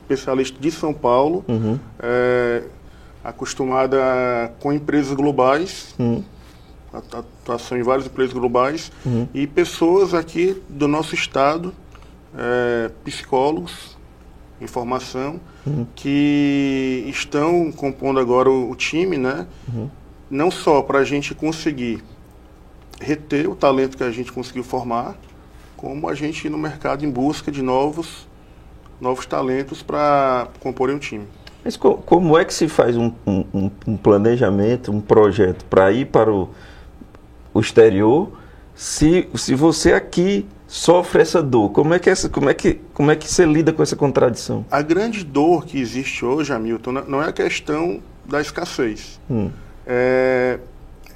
especialista 0.10 0.58
de 0.58 0.72
São 0.72 0.94
Paulo, 0.94 1.44
uhum. 1.50 1.78
é, 2.00 2.64
acostumada 3.22 3.98
com 4.58 4.72
empresas 4.72 5.14
globais. 5.14 5.94
Uhum. 6.00 6.24
atuação 6.94 7.78
em 7.78 7.84
várias 7.84 8.06
empresas 8.08 8.32
globais, 8.32 8.90
uhum. 9.06 9.28
e 9.34 9.46
pessoas 9.46 10.14
aqui 10.14 10.62
do 10.70 10.88
nosso 10.88 11.14
estado, 11.14 11.74
é, 12.38 12.90
psicólogos 13.04 13.97
em 14.60 14.68
formação, 14.68 15.40
uhum. 15.66 15.86
que 15.96 17.06
estão 17.08 17.72
compondo 17.72 18.20
agora 18.20 18.50
o, 18.50 18.72
o 18.72 18.76
time, 18.76 19.18
né? 19.18 19.46
Uhum. 19.72 19.90
Não 20.30 20.52
só 20.52 20.82
para 20.82 21.00
a 21.00 21.04
gente 21.04 21.34
conseguir 21.36 22.04
reter 23.00 23.50
o 23.50 23.56
talento 23.56 23.98
que 23.98 24.04
a 24.04 24.12
gente 24.12 24.32
conseguiu 24.32 24.64
formar, 24.64 25.16
como 25.76 26.10
a 26.10 26.16
gente 26.16 26.46
ir 26.46 26.50
no 26.50 26.58
mercado 26.58 27.06
em 27.06 27.10
busca 27.10 27.52
de 27.52 27.62
novos, 27.62 28.28
novos 29.00 29.26
talentos 29.26 29.84
para 29.84 30.48
compor 30.60 30.90
um 30.90 30.98
time. 30.98 31.26
Mas 31.64 31.76
como 31.76 32.38
é 32.38 32.46
que 32.46 32.54
se 32.54 32.68
faz 32.68 32.96
um, 32.96 33.12
um, 33.26 33.70
um 33.86 33.98
planejamento, 33.98 34.92
um 34.92 35.02
projeto 35.02 35.66
para 35.66 35.92
ir 35.92 36.06
para 36.06 36.32
o, 36.32 36.50
o, 37.54 37.60
exterior, 37.60 38.32
se, 38.74 39.28
se 39.36 39.54
você 39.54 39.92
aqui 39.92 40.46
sofre 40.68 41.22
essa 41.22 41.42
dor? 41.42 41.72
Como 41.72 41.94
é, 41.94 42.00
que 42.00 42.10
essa, 42.10 42.30
como, 42.30 42.50
é 42.50 42.54
que, 42.54 42.80
como 42.94 43.10
é 43.10 43.16
que 43.16 43.28
você 43.28 43.46
lida 43.46 43.72
com 43.74 43.82
essa 43.82 43.96
contradição? 43.96 44.66
A 44.70 44.82
grande 44.82 45.24
dor 45.24 45.66
que 45.66 45.80
existe 45.80 46.24
hoje, 46.24 46.52
Hamilton, 46.54 46.92
não 47.08 47.24
é 47.24 47.30
a 47.30 47.34
questão 47.34 48.02
da 48.26 48.42
escassez. 48.42 49.20
Hum. 49.30 49.50
É, 49.86 50.60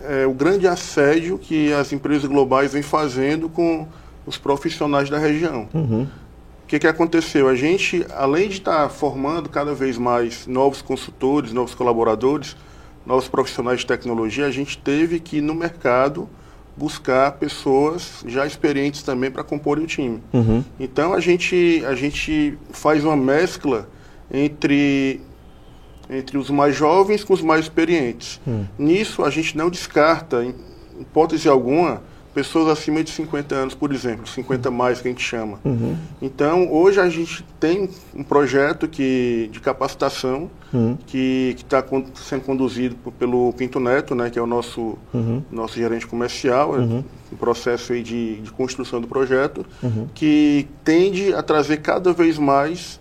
é 0.02 0.26
o 0.26 0.34
grande 0.34 0.68
assédio 0.68 1.38
que 1.38 1.72
as 1.74 1.92
empresas 1.92 2.26
globais 2.26 2.74
vêm 2.74 2.82
fazendo 2.82 3.50
com 3.50 3.88
os 4.26 4.38
profissionais 4.38 5.10
da 5.10 5.18
região. 5.18 5.68
Uhum 5.74 6.08
que, 6.72 6.80
que 6.80 6.88
aconteceu? 6.88 7.50
A 7.50 7.56
gente, 7.56 8.06
além 8.16 8.48
de 8.48 8.60
estar 8.60 8.88
formando 8.88 9.50
cada 9.50 9.74
vez 9.74 9.98
mais 9.98 10.48
novos 10.48 10.82
consultores, 10.82 11.52
novos 11.52 11.76
colaboradores, 11.76 12.56
novos 13.06 13.28
profissionais 13.28 13.82
de 13.82 13.86
tecnologia, 13.86 14.46
a 14.46 14.52
gente 14.52 14.78
teve 14.78 15.20
que 15.20 15.38
ir 15.38 15.42
no 15.42 15.54
mercado 15.54 16.30
buscar 16.76 17.34
pessoas 17.34 18.24
já 18.26 18.46
experientes 18.46 19.04
também 19.04 19.30
para 19.30 19.44
compor 19.44 19.78
o 19.78 19.86
time. 19.86 20.22
Uhum. 20.34 20.64
Então 20.80 21.14
a 21.14 21.20
gente, 21.20 21.84
a 21.86 21.96
gente 21.96 22.58
faz 22.72 23.04
uma 23.04 23.16
mescla 23.16 23.88
entre, 24.32 25.22
entre 26.10 26.38
os 26.38 26.50
mais 26.50 26.76
jovens 26.76 27.24
com 27.24 27.34
os 27.34 27.42
mais 27.42 27.62
experientes. 27.62 28.40
Uhum. 28.46 28.66
Nisso 28.78 29.24
a 29.24 29.30
gente 29.30 29.58
não 29.58 29.70
descarta, 29.70 30.44
em 30.44 30.56
hipótese 31.00 31.48
alguma, 31.48 32.02
pessoas 32.34 32.68
acima 32.70 33.04
de 33.04 33.12
50 33.12 33.56
anos, 33.56 33.76
por 33.76 33.94
exemplo, 33.94 34.28
50 34.28 34.72
mais 34.72 35.02
que 35.02 35.08
a 35.08 35.12
gente 35.12 35.24
chama. 35.24 35.60
Uhum. 35.64 35.96
Então, 36.22 36.72
hoje 36.72 37.00
a 37.00 37.10
gente 37.10 37.46
tem 37.60 37.90
um 38.16 38.24
projeto 38.24 38.88
que, 38.88 39.50
de 39.52 39.60
capacitação 39.60 40.50
uhum. 40.74 40.98
que 41.06 41.56
está 41.58 41.84
sendo 42.16 42.42
conduzido 42.42 42.96
pelo 43.20 43.52
Pinto 43.54 43.80
Neto, 43.80 44.16
né, 44.16 44.30
que 44.30 44.40
é 44.40 44.42
o 44.42 44.48
nosso, 44.48 44.98
uhum. 45.14 45.44
nosso 45.52 45.76
gerente 45.76 46.08
comercial, 46.08 46.72
uhum. 46.74 47.04
um 47.32 47.36
processo 47.36 47.94
aí 47.94 48.02
de, 48.02 48.38
de 48.38 48.52
construção 48.52 49.02
do 49.02 49.08
projeto, 49.08 49.66
uhum. 49.84 50.08
que 50.14 50.68
tende 50.84 51.34
a 51.34 51.44
trazer 51.44 51.78
cada 51.78 52.14
vez 52.14 52.38
mais 52.38 53.00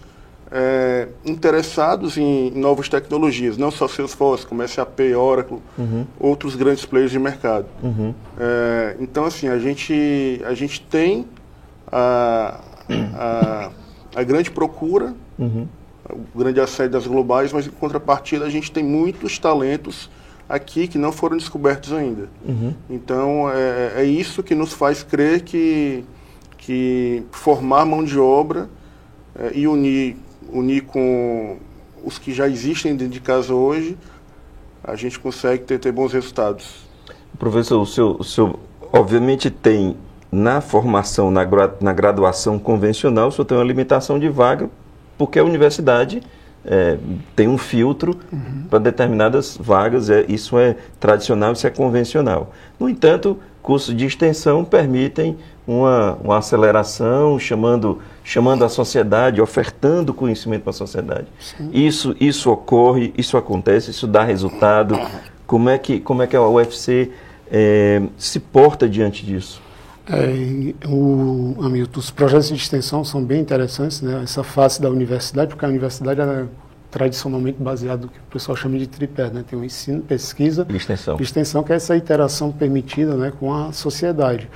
é, 0.51 1.09
interessados 1.25 2.17
em 2.17 2.51
novas 2.51 2.89
tecnologias, 2.89 3.57
não 3.57 3.71
só 3.71 3.87
Salesforce, 3.87 4.47
como 4.47 4.67
SAP, 4.67 5.01
Oracle, 5.17 5.59
uhum. 5.79 6.05
outros 6.19 6.57
grandes 6.57 6.85
players 6.85 7.13
de 7.13 7.19
mercado. 7.19 7.67
Uhum. 7.83 8.13
É, 8.39 8.97
então, 8.99 9.25
assim, 9.25 9.49
a 9.49 9.59
gente, 9.59 10.41
a 10.45 10.55
gente 10.55 10.81
tem 10.83 11.27
a, 11.91 12.61
a, 13.15 13.71
a 14.17 14.23
grande 14.25 14.51
procura, 14.51 15.15
uhum. 15.39 15.69
o 16.09 16.39
grande 16.39 16.61
assédio 16.61 16.93
das 16.93 17.07
globais, 17.07 17.53
mas 17.53 17.67
em 17.67 17.71
contrapartida 17.71 18.45
a 18.45 18.51
gente 18.51 18.73
tem 18.73 18.83
muitos 18.83 19.39
talentos 19.39 20.11
aqui 20.49 20.89
que 20.89 20.99
não 20.99 21.13
foram 21.13 21.37
descobertos 21.37 21.93
ainda. 21.93 22.29
Uhum. 22.45 22.75
Então, 22.91 23.49
é, 23.49 24.03
é 24.03 24.05
isso 24.05 24.43
que 24.43 24.57
nos 24.57 24.73
faz 24.73 25.05
crer 25.05 25.43
que, 25.43 26.05
que 26.59 27.23
formar 27.31 27.85
mão 27.87 28.03
de 28.03 28.19
obra 28.19 28.69
é, 29.39 29.53
e 29.55 29.69
unir 29.69 30.17
unir 30.53 30.83
com 30.83 31.59
os 32.05 32.19
que 32.19 32.33
já 32.33 32.49
existem 32.49 32.97
dentro 32.97 33.15
de 33.15 33.21
casa 33.21 33.55
hoje, 33.55 33.97
a 34.83 34.97
gente 34.97 35.19
consegue 35.19 35.65
ter, 35.65 35.79
ter 35.79 35.93
bons 35.93 36.13
resultados. 36.13 36.89
Professor, 37.39 37.81
o 37.81 37.87
senhor, 37.87 38.21
o 38.21 38.25
senhor 38.25 38.59
obviamente 38.93 39.51
tem 39.51 39.97
na 40.33 40.61
formação, 40.61 41.31
na, 41.31 41.47
na 41.81 41.93
graduação 41.93 42.59
convencional, 42.59 43.29
o 43.29 43.33
senhor 43.33 43.45
tem 43.45 43.59
uma 43.59 43.65
limitação 43.65 44.19
de 44.19 44.29
vaga, 44.29 44.71
porque 45.19 45.39
a 45.39 45.45
universidade 45.45 46.23
é, 46.65 46.99
tem 47.35 47.49
um 47.49 47.59
filtro 47.59 48.17
uhum. 48.33 48.65
para 48.69 48.79
determinadas 48.79 49.57
vagas, 49.61 50.09
é, 50.11 50.25
isso 50.29 50.59
é 50.59 50.77
tradicional, 50.99 51.53
isso 51.53 51.67
é 51.67 51.71
convencional. 51.71 52.53
No 52.79 52.89
entanto, 52.89 53.39
cursos 53.63 53.97
de 53.97 54.07
extensão 54.07 54.65
permitem 54.65 55.37
uma, 55.67 56.19
uma 56.23 56.39
aceleração, 56.39 57.39
chamando, 57.39 58.01
chamando 58.31 58.65
a 58.65 58.69
sociedade, 58.69 59.41
ofertando 59.41 60.15
conhecimento 60.15 60.63
para 60.63 60.71
a 60.71 60.73
sociedade. 60.73 61.27
Isso, 61.73 62.15
isso 62.21 62.49
ocorre, 62.49 63.13
isso 63.19 63.37
acontece, 63.37 63.91
isso 63.91 64.07
dá 64.07 64.23
resultado. 64.23 64.97
Como 65.49 65.69
é 65.69 65.77
que, 65.77 65.99
como 65.99 66.23
é 66.23 66.29
que 66.29 66.37
a 66.37 66.49
UFC 66.49 67.11
é, 67.51 68.01
se 68.17 68.39
porta 68.39 68.89
diante 68.89 69.27
disso? 69.27 69.61
É, 70.09 70.87
o, 70.87 71.57
Hamilton, 71.61 71.99
os 71.99 72.13
projetos 72.13 72.47
de 72.47 72.55
extensão 72.55 73.03
são 73.03 73.21
bem 73.21 73.41
interessantes, 73.41 74.01
né? 74.01 74.21
essa 74.23 74.45
face 74.45 74.81
da 74.81 74.89
universidade, 74.89 75.49
porque 75.49 75.65
a 75.65 75.69
universidade 75.69 76.21
é 76.21 76.47
tradicionalmente 76.89 77.61
baseado 77.61 78.03
no 78.03 78.09
que 78.11 78.19
o 78.19 78.33
pessoal 78.33 78.55
chama 78.55 78.79
de 78.79 78.87
tripé, 78.87 79.29
né? 79.29 79.45
tem 79.45 79.59
o 79.59 79.65
ensino, 79.65 80.03
pesquisa 80.03 80.65
e 80.71 80.77
extensão. 80.77 81.17
extensão, 81.19 81.65
que 81.65 81.73
é 81.73 81.77
essa 81.77 81.97
interação 81.97 82.53
permitida 82.53 83.17
né, 83.17 83.33
com 83.41 83.53
a 83.53 83.73
sociedade. 83.73 84.49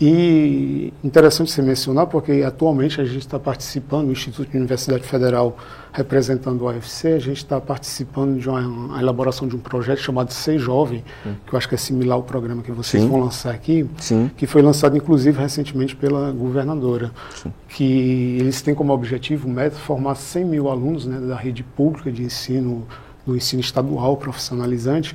E 0.00 0.92
interessante 1.04 1.52
você 1.52 1.62
mencionar, 1.62 2.08
porque 2.08 2.42
atualmente 2.44 3.00
a 3.00 3.04
gente 3.04 3.18
está 3.18 3.38
participando, 3.38 4.08
o 4.08 4.12
Instituto 4.12 4.50
de 4.50 4.56
Universidade 4.56 5.04
Federal, 5.04 5.56
representando 5.92 6.62
o 6.62 6.66
UFC, 6.66 7.12
a 7.12 7.18
gente 7.20 7.36
está 7.36 7.60
participando 7.60 8.40
de 8.40 8.48
uma, 8.48 9.00
elaboração 9.00 9.46
de 9.46 9.54
um 9.54 9.60
projeto 9.60 10.00
chamado 10.00 10.32
Ser 10.32 10.58
Jovem, 10.58 11.04
hum. 11.24 11.34
que 11.46 11.54
eu 11.54 11.56
acho 11.56 11.68
que 11.68 11.76
é 11.76 11.78
similar 11.78 12.16
ao 12.16 12.24
programa 12.24 12.60
que 12.62 12.72
vocês 12.72 13.04
Sim. 13.04 13.08
vão 13.08 13.20
lançar 13.20 13.54
aqui, 13.54 13.88
Sim. 13.98 14.28
que 14.36 14.48
foi 14.48 14.62
lançado 14.62 14.96
inclusive 14.96 15.40
recentemente 15.40 15.94
pela 15.94 16.32
governadora, 16.32 17.12
Sim. 17.36 17.52
que 17.68 18.36
eles 18.40 18.60
têm 18.62 18.74
como 18.74 18.92
objetivo, 18.92 19.48
método, 19.48 19.80
formar 19.80 20.16
100 20.16 20.44
mil 20.44 20.68
alunos 20.68 21.06
né, 21.06 21.20
da 21.20 21.36
rede 21.36 21.62
pública 21.62 22.10
de 22.10 22.24
ensino, 22.24 22.84
do 23.24 23.36
ensino 23.36 23.60
estadual 23.60 24.16
profissionalizante, 24.16 25.14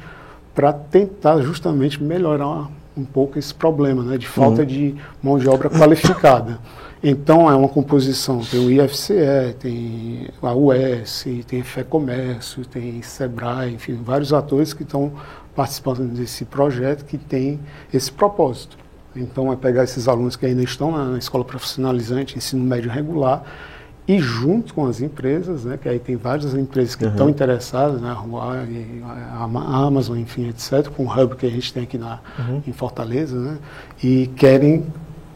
para 0.56 0.72
tentar 0.72 1.42
justamente 1.42 2.02
melhorar 2.02 2.70
um 3.00 3.06
pouco 3.06 3.40
esse 3.40 3.54
problema 3.54 4.04
né, 4.04 4.18
de 4.18 4.28
falta 4.28 4.62
uhum. 4.62 4.68
de 4.68 4.96
mão 5.22 5.38
de 5.38 5.48
obra 5.48 5.70
qualificada. 5.70 6.60
Então 7.02 7.50
é 7.50 7.56
uma 7.56 7.70
composição, 7.70 8.42
tem 8.42 8.60
o 8.60 8.70
IFCE, 8.70 9.56
tem 9.58 10.28
a 10.42 10.54
US, 10.54 11.26
tem 11.48 11.64
Fé 11.64 11.82
Comércio, 11.82 12.66
tem 12.66 13.02
Sebrae, 13.02 13.74
enfim, 13.74 13.98
vários 14.04 14.34
atores 14.34 14.74
que 14.74 14.84
estão 14.84 15.14
participando 15.56 16.14
desse 16.14 16.44
projeto 16.44 17.06
que 17.06 17.18
tem 17.18 17.58
esse 17.94 18.12
propósito. 18.12 18.78
Então 19.16 19.52
é 19.52 19.56
pegar 19.56 19.86
esses 19.86 20.10
alunos 20.10 20.36
que 20.36 20.46
ainda 20.46 20.62
estão 20.62 20.92
na 20.92 21.18
escola 21.18 21.46
profissionalizante, 21.46 22.38
ensino 22.38 22.64
médio 22.64 22.92
regular, 22.92 23.44
e 24.10 24.18
junto 24.18 24.74
com 24.74 24.88
as 24.88 25.02
empresas, 25.02 25.66
né, 25.66 25.78
que 25.80 25.88
aí 25.88 26.00
tem 26.00 26.16
várias 26.16 26.56
empresas 26.56 26.96
que 26.96 27.06
uhum. 27.06 27.12
estão 27.12 27.30
interessadas, 27.30 28.02
né, 28.02 28.10
a 28.10 29.78
Amazon, 29.86 30.18
enfim, 30.18 30.50
etc., 30.50 30.90
com 30.90 31.06
o 31.06 31.14
hub 31.14 31.36
que 31.36 31.46
a 31.46 31.50
gente 31.50 31.72
tem 31.72 31.84
aqui 31.84 31.96
na, 31.96 32.18
uhum. 32.40 32.60
em 32.66 32.74
Fortaleza, 32.74 33.40
né, 33.40 33.60
e 34.04 34.26
querem 34.36 34.84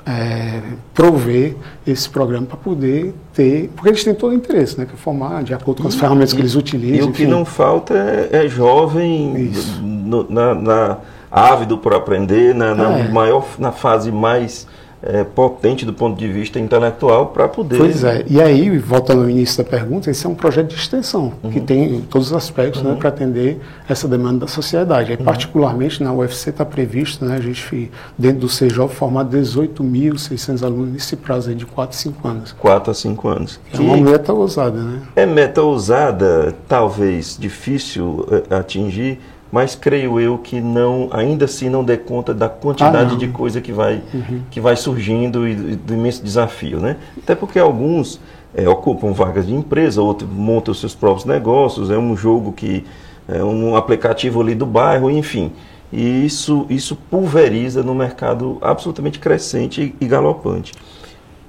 é, 0.08 0.60
prover 0.92 1.56
esse 1.86 2.10
programa 2.10 2.48
para 2.48 2.58
poder 2.58 3.13
ter, 3.32 3.70
porque 3.75 3.89
eles 3.89 4.03
têm 4.03 4.15
todo 4.15 4.32
o 4.32 4.36
interesse, 4.36 4.75
né, 4.80 4.88
que 4.88 4.94
é 4.94 4.98
formar 4.98 5.44
de 5.44 5.53
acordo 5.53 5.84
com 5.84 5.88
as 5.88 5.94
e, 5.94 6.00
ferramentas 6.00 6.34
que 6.34 6.42
eles 6.42 6.56
utilizam. 6.56 7.10
E 7.10 7.12
o 7.12 7.13
que 7.13 7.27
não 7.27 7.46
falta 7.46 7.94
é, 7.94 8.44
é 8.44 8.50
jovem 8.50 9.51
no, 9.84 10.27
na, 10.27 10.56
na 10.56 10.98
ávido 11.32 11.77
por 11.77 11.94
aprender, 11.94 12.56
na, 12.56 12.74
na 12.74 12.98
é. 12.98 13.08
maior, 13.08 13.46
na 13.60 13.72
fase 13.72 14.12
mais 14.12 14.65
é, 15.03 15.24
potente 15.24 15.86
do 15.86 15.93
ponto 15.93 16.17
de 16.17 16.27
vista 16.27 16.60
intelectual 16.60 17.27
para 17.27 17.48
poder. 17.48 17.77
Pois 17.77 18.03
é, 18.03 18.24
e 18.27 18.41
aí, 18.41 18.77
voltando 18.77 19.24
ao 19.24 19.29
início 19.29 19.63
da 19.63 19.69
pergunta, 19.69 20.10
esse 20.10 20.25
é 20.25 20.29
um 20.29 20.36
projeto 20.36 20.69
de 20.69 20.75
extensão, 20.75 21.33
uhum. 21.43 21.51
que 21.51 21.60
tem 21.60 22.01
todos 22.01 22.27
os 22.27 22.33
aspectos 22.33 22.81
né, 22.81 22.89
uhum. 22.89 22.95
né, 22.95 23.00
para 23.00 23.10
atender 23.10 23.60
essa 23.88 24.07
demanda 24.07 24.39
da 24.39 24.48
sociedade. 24.48 25.12
Aí, 25.12 25.17
uhum. 25.17 25.25
Particularmente 25.25 26.01
na 26.01 26.13
UFC 26.13 26.51
está 26.51 26.63
previsto, 26.63 27.25
né, 27.25 27.36
a 27.36 27.41
gente, 27.41 27.91
dentro 28.17 28.39
do 28.39 28.50
CEJOV, 28.50 28.93
formar 28.93 29.25
18.600 29.25 30.63
alunos 30.63 30.93
nesse 30.93 31.15
prazo 31.17 31.50
aí 31.50 31.55
de 31.55 31.65
4 31.65 31.95
a 31.95 32.00
5 32.00 32.27
anos. 32.27 32.51
4 32.53 32.91
a 32.91 32.93
5 32.93 33.27
anos. 33.27 33.60
É 33.74 33.79
uma 33.79 33.98
meta 33.98 34.31
ousada, 34.31 34.81
né? 34.81 35.01
É 35.15 35.25
meta 35.25 35.62
ousada, 35.62 36.55
talvez 36.67 37.38
difícil 37.38 38.25
uh, 38.29 38.55
atingir, 38.55 39.19
mas 39.53 39.75
creio 39.75 40.19
eu 40.19 40.39
que 40.39 40.60
não, 40.60 41.10
ainda 41.12 41.45
assim 41.45 41.69
não 41.69 41.83
dê 41.83 41.95
conta 41.95 42.33
da 42.33 42.50
quantidade 42.50 43.13
ah, 43.13 43.17
de 43.17 43.27
coisa 43.27 43.62
que 43.62 43.72
vai, 43.72 44.01
uhum. 44.12 44.41
que 44.50 44.60
vai 44.60 44.75
surgindo 44.75 45.48
e 45.48 45.75
do 45.75 45.93
imenso 45.93 46.24
desafio, 46.24 46.79
né? 46.79 46.98
Até 47.15 47.36
porque 47.36 47.60
alguns 47.60 48.19
é, 48.55 48.67
ocupam 48.67 49.13
vagas 49.13 49.45
de 49.45 49.53
empresa, 49.53 50.01
outros 50.01 50.27
montam 50.27 50.72
os 50.72 50.79
seus 50.79 50.95
próprios 50.95 51.25
negócios, 51.25 51.91
é 51.91 51.98
um 52.00 52.17
jogo 52.17 52.51
que 52.51 52.83
é 53.27 53.43
um 53.43 53.75
aplicativo 53.75 54.41
ali 54.41 54.55
do 54.55 54.65
bairro, 54.65 55.12
enfim. 55.12 55.51
e 55.91 56.25
isso, 56.25 56.65
isso 56.67 56.95
pulveriza 56.95 57.83
no 57.83 57.93
mercado 57.93 58.57
absolutamente 58.60 59.19
crescente 59.19 59.93
e 60.01 60.07
galopante. 60.07 60.74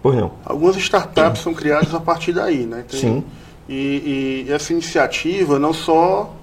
Pois 0.02 0.14
não. 0.14 0.32
Algumas 0.44 0.76
startups 0.76 1.40
são 1.40 1.54
criadas 1.54 1.94
a 1.94 2.00
partir 2.00 2.34
daí, 2.34 2.66
né? 2.66 2.84
Tem, 2.87 3.00
Sim. 3.00 3.25
E, 3.66 4.44
e, 4.46 4.52
essa 4.52 4.75
iniciativa 4.75 5.58
não 5.58 5.73
só 5.73 6.34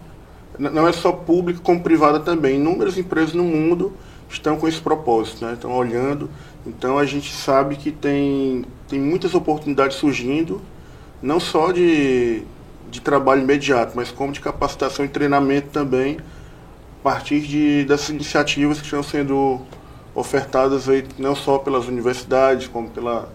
não 0.70 0.88
é 0.88 0.92
só 0.92 1.12
pública 1.12 1.60
como 1.64 1.82
privada 1.82 2.20
também. 2.20 2.58
Inúmeras 2.58 2.98
empresas 2.98 3.34
no 3.34 3.44
mundo 3.44 3.94
estão 4.30 4.58
com 4.58 4.68
esse 4.68 4.80
propósito, 4.80 5.44
né? 5.44 5.54
estão 5.54 5.72
olhando. 5.72 6.30
Então 6.66 6.98
a 6.98 7.06
gente 7.06 7.34
sabe 7.34 7.76
que 7.76 7.92
tem, 7.92 8.64
tem 8.88 9.00
muitas 9.00 9.34
oportunidades 9.34 9.98
surgindo, 9.98 10.62
não 11.22 11.40
só 11.40 11.72
de, 11.72 12.44
de 12.90 13.02
trabalho 13.02 13.42
imediato, 13.42 13.94
mas 13.96 14.12
como 14.12 14.32
de 14.32 14.40
capacitação 14.40 15.04
e 15.04 15.08
treinamento 15.08 15.70
também, 15.70 16.20
a 17.00 17.04
partir 17.04 17.42
de, 17.42 17.84
dessas 17.86 18.10
iniciativas 18.10 18.78
que 18.78 18.86
estão 18.86 19.02
sendo 19.02 19.60
ofertadas 20.14 20.88
aí, 20.88 21.04
não 21.18 21.36
só 21.36 21.58
pelas 21.58 21.88
universidades, 21.88 22.68
como 22.68 22.90
pela, 22.90 23.30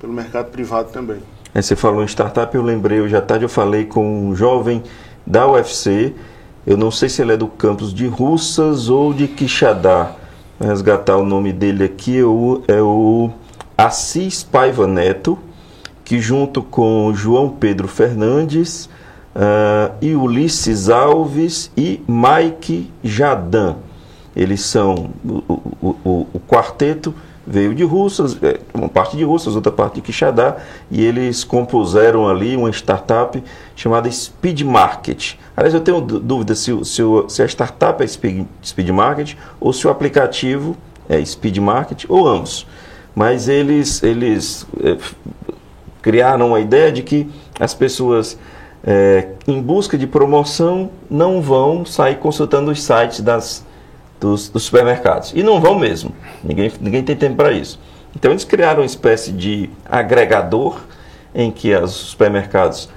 pelo 0.00 0.12
mercado 0.12 0.50
privado 0.50 0.92
também. 0.92 1.20
É, 1.52 1.60
você 1.60 1.74
falou 1.74 2.04
em 2.04 2.06
startup, 2.06 2.54
eu 2.54 2.62
lembrei, 2.62 3.00
hoje 3.00 3.16
à 3.16 3.20
tarde 3.20 3.44
eu 3.44 3.48
falei 3.48 3.84
com 3.84 4.28
um 4.28 4.36
jovem 4.36 4.84
da 5.26 5.48
UFC, 5.48 6.14
eu 6.66 6.76
não 6.76 6.90
sei 6.90 7.08
se 7.08 7.22
ele 7.22 7.32
é 7.32 7.36
do 7.36 7.46
campus 7.46 7.92
de 7.92 8.06
Russas 8.06 8.88
ou 8.88 9.14
de 9.14 9.26
Quixadá, 9.26 10.12
resgatar 10.60 11.16
o 11.16 11.24
nome 11.24 11.52
dele 11.52 11.84
aqui, 11.84 12.18
é 12.18 12.24
o, 12.24 12.62
é 12.68 12.82
o 12.82 13.30
Assis 13.76 14.42
Paiva 14.42 14.86
Neto, 14.86 15.38
que 16.04 16.20
junto 16.20 16.62
com 16.62 17.12
João 17.14 17.48
Pedro 17.48 17.88
Fernandes 17.88 18.90
uh, 19.34 19.94
e 20.02 20.14
Ulisses 20.14 20.88
Alves 20.88 21.70
e 21.76 22.02
Mike 22.06 22.90
Jadan. 23.02 23.76
Eles 24.36 24.60
são 24.60 25.10
o, 25.24 25.42
o, 25.80 25.96
o, 26.04 26.26
o 26.34 26.40
quarteto 26.40 27.14
veio 27.46 27.74
de 27.74 27.82
Russas, 27.84 28.36
é, 28.42 28.60
uma 28.74 28.88
parte 28.88 29.16
de 29.16 29.24
Russas, 29.24 29.56
outra 29.56 29.72
parte 29.72 29.94
de 29.96 30.00
Quixadá, 30.02 30.56
e 30.90 31.04
eles 31.04 31.42
compuseram 31.42 32.28
ali 32.28 32.56
uma 32.56 32.70
startup 32.70 33.42
chamada 33.74 34.10
Speed 34.10 34.62
Market. 34.62 35.34
Aliás, 35.56 35.74
eu 35.74 35.80
tenho 35.80 36.00
dúvida 36.00 36.54
se, 36.54 36.72
se, 36.84 37.02
se 37.28 37.42
a 37.42 37.46
startup 37.46 38.02
é 38.02 38.06
Speed, 38.06 38.46
Speed 38.64 38.88
Market 38.90 39.34
ou 39.58 39.72
se 39.72 39.86
o 39.86 39.90
aplicativo 39.90 40.76
é 41.08 41.24
Speed 41.24 41.58
Market, 41.58 42.04
ou 42.08 42.28
ambos. 42.28 42.66
Mas 43.14 43.48
eles, 43.48 44.02
eles 44.02 44.66
é, 44.82 44.96
criaram 46.00 46.54
a 46.54 46.60
ideia 46.60 46.92
de 46.92 47.02
que 47.02 47.28
as 47.58 47.74
pessoas 47.74 48.38
é, 48.84 49.30
em 49.46 49.60
busca 49.60 49.98
de 49.98 50.06
promoção 50.06 50.90
não 51.10 51.42
vão 51.42 51.84
sair 51.84 52.16
consultando 52.16 52.70
os 52.70 52.82
sites 52.82 53.20
das 53.20 53.64
dos, 54.20 54.48
dos 54.48 54.64
supermercados. 54.64 55.32
E 55.34 55.42
não 55.42 55.60
vão 55.60 55.78
mesmo. 55.78 56.14
Ninguém, 56.44 56.70
ninguém 56.80 57.02
tem 57.02 57.16
tempo 57.16 57.36
para 57.36 57.52
isso. 57.52 57.80
Então 58.14 58.30
eles 58.30 58.44
criaram 58.44 58.80
uma 58.80 58.86
espécie 58.86 59.32
de 59.32 59.70
agregador 59.88 60.80
em 61.34 61.50
que 61.50 61.74
os 61.74 61.92
supermercados 61.92 62.88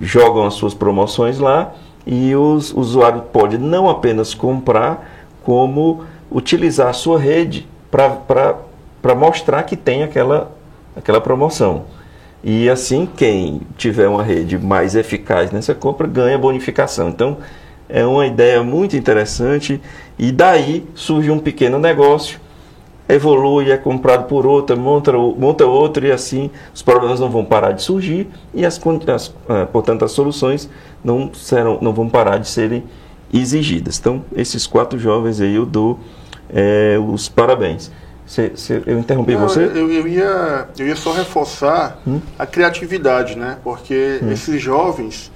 jogam 0.00 0.46
as 0.46 0.54
suas 0.54 0.74
promoções 0.74 1.38
lá 1.38 1.72
e 2.06 2.34
os, 2.34 2.72
o 2.72 2.80
usuário 2.80 3.22
pode 3.32 3.58
não 3.58 3.88
apenas 3.88 4.34
comprar, 4.34 5.10
como 5.42 6.04
utilizar 6.30 6.88
a 6.88 6.92
sua 6.92 7.18
rede 7.18 7.68
para 7.90 9.14
mostrar 9.14 9.62
que 9.62 9.76
tem 9.76 10.02
aquela, 10.02 10.50
aquela 10.96 11.20
promoção. 11.20 11.84
E 12.42 12.68
assim, 12.68 13.06
quem 13.16 13.62
tiver 13.76 14.08
uma 14.08 14.22
rede 14.22 14.58
mais 14.58 14.94
eficaz 14.94 15.50
nessa 15.50 15.74
compra 15.74 16.06
ganha 16.06 16.36
bonificação. 16.36 17.08
Então, 17.08 17.38
é 17.88 18.04
uma 18.04 18.26
ideia 18.26 18.62
muito 18.62 18.96
interessante 18.96 19.80
e 20.18 20.32
daí 20.32 20.86
surge 20.94 21.30
um 21.30 21.38
pequeno 21.38 21.78
negócio, 21.78 22.40
evolui, 23.08 23.70
é 23.70 23.76
comprado 23.76 24.26
por 24.26 24.46
outra, 24.46 24.74
monta, 24.74 25.12
monta 25.12 25.66
outro 25.66 26.06
e 26.06 26.12
assim 26.12 26.50
os 26.74 26.82
problemas 26.82 27.20
não 27.20 27.30
vão 27.30 27.44
parar 27.44 27.72
de 27.72 27.82
surgir 27.82 28.28
e 28.52 28.64
as, 28.64 28.80
as 29.12 29.34
ah, 29.48 29.66
portanto 29.70 30.04
as 30.04 30.12
soluções 30.12 30.68
não 31.02 31.32
serão, 31.34 31.78
não 31.80 31.92
vão 31.92 32.08
parar 32.08 32.38
de 32.38 32.48
serem 32.48 32.84
exigidas. 33.32 33.98
Então 33.98 34.24
esses 34.34 34.66
quatro 34.66 34.98
jovens 34.98 35.40
aí 35.40 35.54
eu 35.54 35.66
dou 35.66 35.98
é, 36.52 36.96
os 36.98 37.28
parabéns. 37.28 37.90
Cê, 38.26 38.52
cê, 38.54 38.82
eu 38.86 38.98
interrompi 38.98 39.34
não, 39.34 39.40
você? 39.40 39.64
Eu, 39.64 39.92
eu, 39.92 40.08
ia, 40.08 40.68
eu 40.78 40.86
ia 40.86 40.96
só 40.96 41.12
reforçar 41.12 41.98
hum? 42.06 42.20
a 42.38 42.46
criatividade, 42.46 43.36
né? 43.36 43.58
Porque 43.62 44.18
hum. 44.22 44.32
esses 44.32 44.62
jovens, 44.62 45.30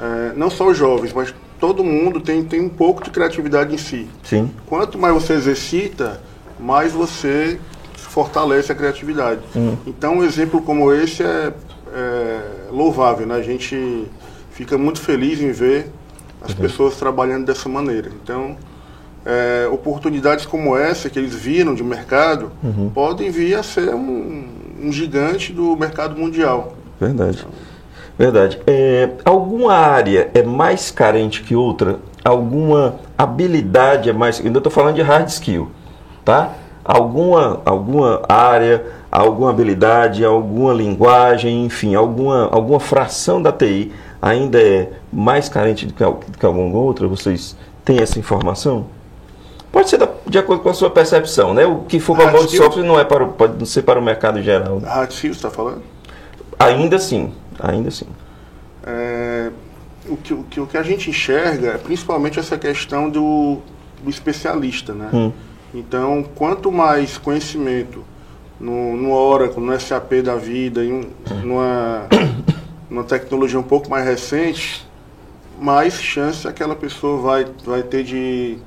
é, 0.00 0.32
não 0.34 0.48
só 0.48 0.68
os 0.68 0.78
jovens, 0.78 1.12
mas 1.12 1.34
todo 1.62 1.84
mundo 1.84 2.18
tem, 2.18 2.42
tem 2.42 2.60
um 2.60 2.68
pouco 2.68 3.04
de 3.04 3.10
criatividade 3.10 3.72
em 3.72 3.78
si. 3.78 4.08
Sim. 4.24 4.50
Quanto 4.66 4.98
mais 4.98 5.14
você 5.14 5.34
exercita, 5.34 6.20
mais 6.58 6.92
você 6.92 7.56
fortalece 7.94 8.72
a 8.72 8.74
criatividade. 8.74 9.42
Hum. 9.54 9.76
Então, 9.86 10.16
um 10.16 10.24
exemplo 10.24 10.60
como 10.60 10.92
esse 10.92 11.22
é, 11.22 11.52
é, 11.94 12.40
louvável, 12.68 13.28
né? 13.28 13.36
A 13.36 13.42
gente 13.42 14.08
fica 14.50 14.76
muito 14.76 15.00
feliz 15.00 15.40
em 15.40 15.52
ver 15.52 15.88
as 16.40 16.50
uhum. 16.50 16.56
pessoas 16.56 16.96
trabalhando 16.96 17.46
dessa 17.46 17.68
maneira. 17.68 18.10
Então, 18.20 18.56
é, 19.24 19.68
oportunidades 19.70 20.44
como 20.44 20.76
essa 20.76 21.08
que 21.08 21.16
eles 21.16 21.36
viram 21.36 21.76
de 21.76 21.84
mercado 21.84 22.50
uhum. 22.60 22.90
podem 22.90 23.30
vir 23.30 23.54
a 23.54 23.62
ser 23.62 23.94
um, 23.94 24.48
um, 24.82 24.90
gigante 24.90 25.52
do 25.52 25.76
mercado 25.76 26.18
mundial. 26.20 26.76
Verdade. 27.00 27.38
Então, 27.38 27.71
Verdade. 28.18 28.60
É, 28.66 29.10
alguma 29.24 29.74
área 29.74 30.30
é 30.34 30.42
mais 30.42 30.90
carente 30.90 31.42
que 31.42 31.56
outra? 31.56 31.98
Alguma 32.24 32.96
habilidade 33.16 34.10
é 34.10 34.12
mais. 34.12 34.40
Ainda 34.40 34.58
estou 34.58 34.70
falando 34.70 34.94
de 34.94 35.02
hard 35.02 35.28
skill, 35.28 35.70
tá? 36.24 36.52
Alguma, 36.84 37.60
alguma 37.64 38.22
área, 38.28 38.84
alguma 39.10 39.50
habilidade, 39.50 40.24
alguma 40.24 40.72
linguagem, 40.72 41.64
enfim, 41.64 41.94
alguma, 41.94 42.48
alguma 42.50 42.80
fração 42.80 43.40
da 43.40 43.52
TI 43.52 43.92
ainda 44.20 44.60
é 44.60 44.88
mais 45.12 45.48
carente 45.48 45.86
do 45.86 45.92
que, 45.92 46.04
do 46.04 46.38
que 46.38 46.46
alguma 46.46 46.78
outra? 46.78 47.08
Vocês 47.08 47.56
têm 47.84 48.00
essa 48.00 48.18
informação? 48.18 48.86
Pode 49.72 49.88
ser 49.88 49.98
da, 49.98 50.08
de 50.26 50.38
acordo 50.38 50.62
com 50.62 50.68
a 50.68 50.74
sua 50.74 50.90
percepção, 50.90 51.54
né? 51.54 51.64
O 51.66 51.78
que 51.80 51.98
for 51.98 52.16
para 52.16 52.36
o 52.36 52.48
software 52.48 52.84
não 52.84 53.00
é 53.00 53.04
para 53.04 53.24
o, 53.24 53.28
pode 53.28 53.58
não 53.58 53.66
ser 53.66 53.82
para 53.82 53.98
o 53.98 54.02
mercado 54.02 54.40
geral. 54.42 54.78
Hard 54.78 55.10
skill, 55.10 55.32
está 55.32 55.50
falando? 55.50 55.82
Ainda 56.58 56.98
sim, 56.98 57.32
ainda 57.60 57.88
assim. 57.88 58.06
É, 58.84 59.50
o, 60.08 60.16
que, 60.16 60.34
o, 60.34 60.42
que, 60.44 60.60
o 60.60 60.66
que 60.66 60.76
a 60.76 60.82
gente 60.82 61.10
enxerga 61.10 61.72
é 61.72 61.78
principalmente 61.78 62.38
essa 62.38 62.58
questão 62.58 63.08
do, 63.08 63.58
do 64.02 64.10
especialista, 64.10 64.92
né? 64.92 65.08
Hum. 65.12 65.32
Então, 65.74 66.24
quanto 66.34 66.70
mais 66.70 67.16
conhecimento 67.16 68.04
no, 68.60 68.96
no 68.96 69.12
Oracle, 69.12 69.62
no 69.62 69.78
SAP 69.78 70.22
da 70.22 70.36
vida, 70.36 70.84
em 70.84 71.08
numa, 71.42 72.06
numa 72.90 73.04
tecnologia 73.04 73.58
um 73.58 73.64
pouco 73.64 73.88
mais 73.88 74.04
recente, 74.04 74.86
mais 75.58 75.94
chance 75.94 76.46
aquela 76.46 76.74
pessoa 76.74 77.20
vai, 77.20 77.46
vai 77.64 77.82
ter 77.82 78.04
de 78.04 78.58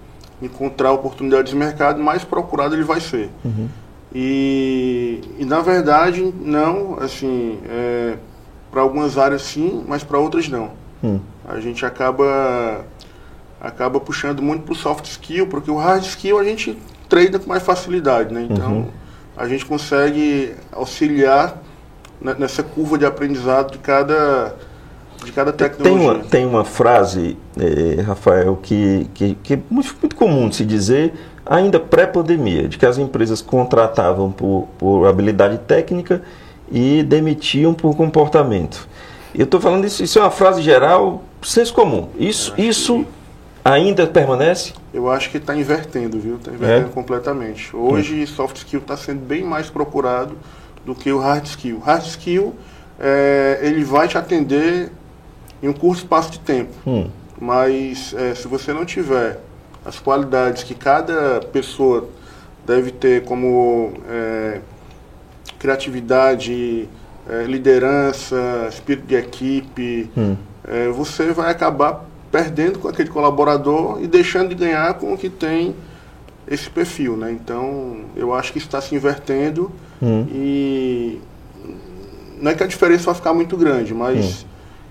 encontrar 0.41 0.91
oportunidades 0.91 1.51
de 1.51 1.57
mercado, 1.57 2.01
mais 2.01 2.23
procurado 2.23 2.75
ele 2.75 2.83
vai 2.83 2.99
ser. 2.99 3.29
Uhum. 3.43 3.69
E, 4.13 5.21
e, 5.37 5.45
na 5.45 5.61
verdade, 5.61 6.33
não, 6.39 6.97
assim, 6.99 7.59
é, 7.67 8.17
para 8.75 8.81
algumas 8.81 9.17
áreas 9.17 9.41
sim, 9.43 9.85
mas 9.87 10.03
para 10.03 10.19
outras 10.19 10.49
não. 10.49 10.71
Hum. 11.01 11.21
A 11.47 11.61
gente 11.61 11.85
acaba 11.85 12.83
acaba 13.61 14.01
puxando 14.01 14.41
muito 14.41 14.63
para 14.63 14.73
o 14.73 14.75
soft 14.75 15.05
skill, 15.05 15.47
porque 15.47 15.71
o 15.71 15.77
hard 15.77 16.03
skill 16.03 16.37
a 16.37 16.43
gente 16.43 16.77
treina 17.07 17.39
com 17.39 17.47
mais 17.47 17.63
facilidade, 17.63 18.33
né? 18.33 18.45
Então 18.49 18.71
uhum. 18.73 18.87
a 19.37 19.47
gente 19.47 19.65
consegue 19.65 20.53
auxiliar 20.73 21.57
nessa 22.37 22.63
curva 22.63 22.97
de 22.97 23.05
aprendizado 23.05 23.71
de 23.71 23.77
cada 23.77 24.53
de 25.23 25.31
cada 25.31 25.53
tecnologia. 25.53 25.97
Tem 25.97 26.17
uma, 26.17 26.23
tem 26.25 26.45
uma 26.45 26.65
frase, 26.65 27.37
eh, 27.57 28.01
Rafael, 28.01 28.59
que, 28.61 29.09
que, 29.13 29.35
que 29.35 29.53
é 29.53 29.59
muito, 29.69 29.95
muito 30.01 30.15
comum 30.17 30.49
de 30.49 30.57
se 30.57 30.65
dizer, 30.65 31.13
ainda 31.45 31.79
pré-pandemia, 31.79 32.67
de 32.67 32.77
que 32.77 32.85
as 32.85 32.97
empresas 32.97 33.41
contratavam 33.41 34.33
por, 34.33 34.67
por 34.77 35.07
habilidade 35.07 35.59
técnica 35.59 36.21
e 36.71 37.03
demitiam 37.03 37.73
por 37.73 37.95
comportamento. 37.95 38.87
Eu 39.33 39.43
estou 39.45 39.59
falando 39.59 39.85
isso, 39.85 40.03
isso 40.03 40.17
é 40.17 40.21
uma 40.21 40.31
frase 40.31 40.61
geral, 40.61 41.23
senso 41.41 41.73
comum. 41.73 42.09
Isso, 42.17 42.53
isso 42.57 42.99
que... 42.99 43.07
ainda 43.63 44.07
permanece? 44.07 44.73
Eu 44.93 45.11
acho 45.11 45.29
que 45.29 45.37
está 45.37 45.55
invertendo, 45.55 46.19
viu? 46.19 46.35
Está 46.35 46.51
invertendo 46.51 46.89
é? 46.89 46.93
completamente. 46.93 47.75
Hoje, 47.75 48.23
hum. 48.23 48.27
soft 48.27 48.57
skill 48.57 48.79
está 48.79 48.95
sendo 48.95 49.19
bem 49.19 49.43
mais 49.43 49.69
procurado 49.69 50.37
do 50.85 50.95
que 50.95 51.11
o 51.11 51.19
hard 51.19 51.45
skill. 51.45 51.79
Hard 51.79 52.05
skill, 52.05 52.55
é, 52.99 53.59
ele 53.61 53.83
vai 53.83 54.07
te 54.07 54.17
atender 54.17 54.91
em 55.61 55.67
um 55.67 55.73
curto 55.73 55.99
espaço 55.99 56.31
de 56.31 56.39
tempo. 56.39 56.71
Hum. 56.87 57.09
Mas 57.39 58.13
é, 58.17 58.33
se 58.33 58.47
você 58.47 58.71
não 58.71 58.85
tiver 58.85 59.39
as 59.85 59.99
qualidades 59.99 60.63
que 60.63 60.73
cada 60.73 61.41
pessoa 61.51 62.07
deve 62.65 62.91
ter 62.91 63.23
como 63.23 63.93
é, 64.09 64.61
criatividade, 65.65 66.87
é, 67.27 67.43
liderança, 67.43 68.67
espírito 68.69 69.07
de 69.07 69.15
equipe, 69.15 70.11
hum. 70.15 70.35
é, 70.67 70.89
você 70.89 71.31
vai 71.31 71.49
acabar 71.49 72.05
perdendo 72.31 72.77
com 72.77 72.87
aquele 72.87 73.09
colaborador 73.09 73.99
e 74.01 74.07
deixando 74.07 74.49
de 74.49 74.55
ganhar 74.55 74.93
com 74.95 75.13
o 75.13 75.17
que 75.17 75.29
tem 75.29 75.75
esse 76.47 76.69
perfil, 76.69 77.17
né? 77.17 77.31
Então, 77.31 78.01
eu 78.15 78.31
acho 78.31 78.53
que 78.53 78.59
está 78.59 78.79
se 78.79 78.93
invertendo 78.93 79.71
hum. 79.99 80.27
e 80.29 81.19
não 82.39 82.51
é 82.51 82.53
que 82.53 82.63
a 82.63 82.67
diferença 82.67 83.05
vai 83.05 83.15
ficar 83.15 83.33
muito 83.33 83.57
grande, 83.57 83.91
mas 83.91 84.43
hum. 84.43 84.47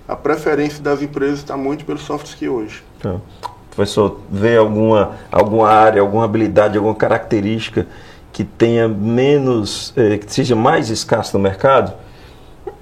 a 0.08 0.16
preferência 0.16 0.82
das 0.82 1.00
empresas 1.02 1.38
está 1.38 1.56
muito 1.56 1.84
pelo 1.84 1.98
soft 2.00 2.26
skill 2.26 2.54
hoje. 2.54 2.82
Então, 2.98 3.22
professor, 3.70 4.20
vê 4.28 4.56
alguma, 4.56 5.12
alguma 5.30 5.68
área, 5.68 6.00
alguma 6.00 6.24
habilidade, 6.24 6.76
alguma 6.76 6.96
característica 6.96 7.86
que 8.34 8.42
tenha 8.42 8.88
menos, 8.88 9.94
eh, 9.96 10.18
que 10.18 10.30
seja 10.30 10.56
mais 10.56 10.90
escasso 10.90 11.38
no 11.38 11.42
mercado? 11.42 11.94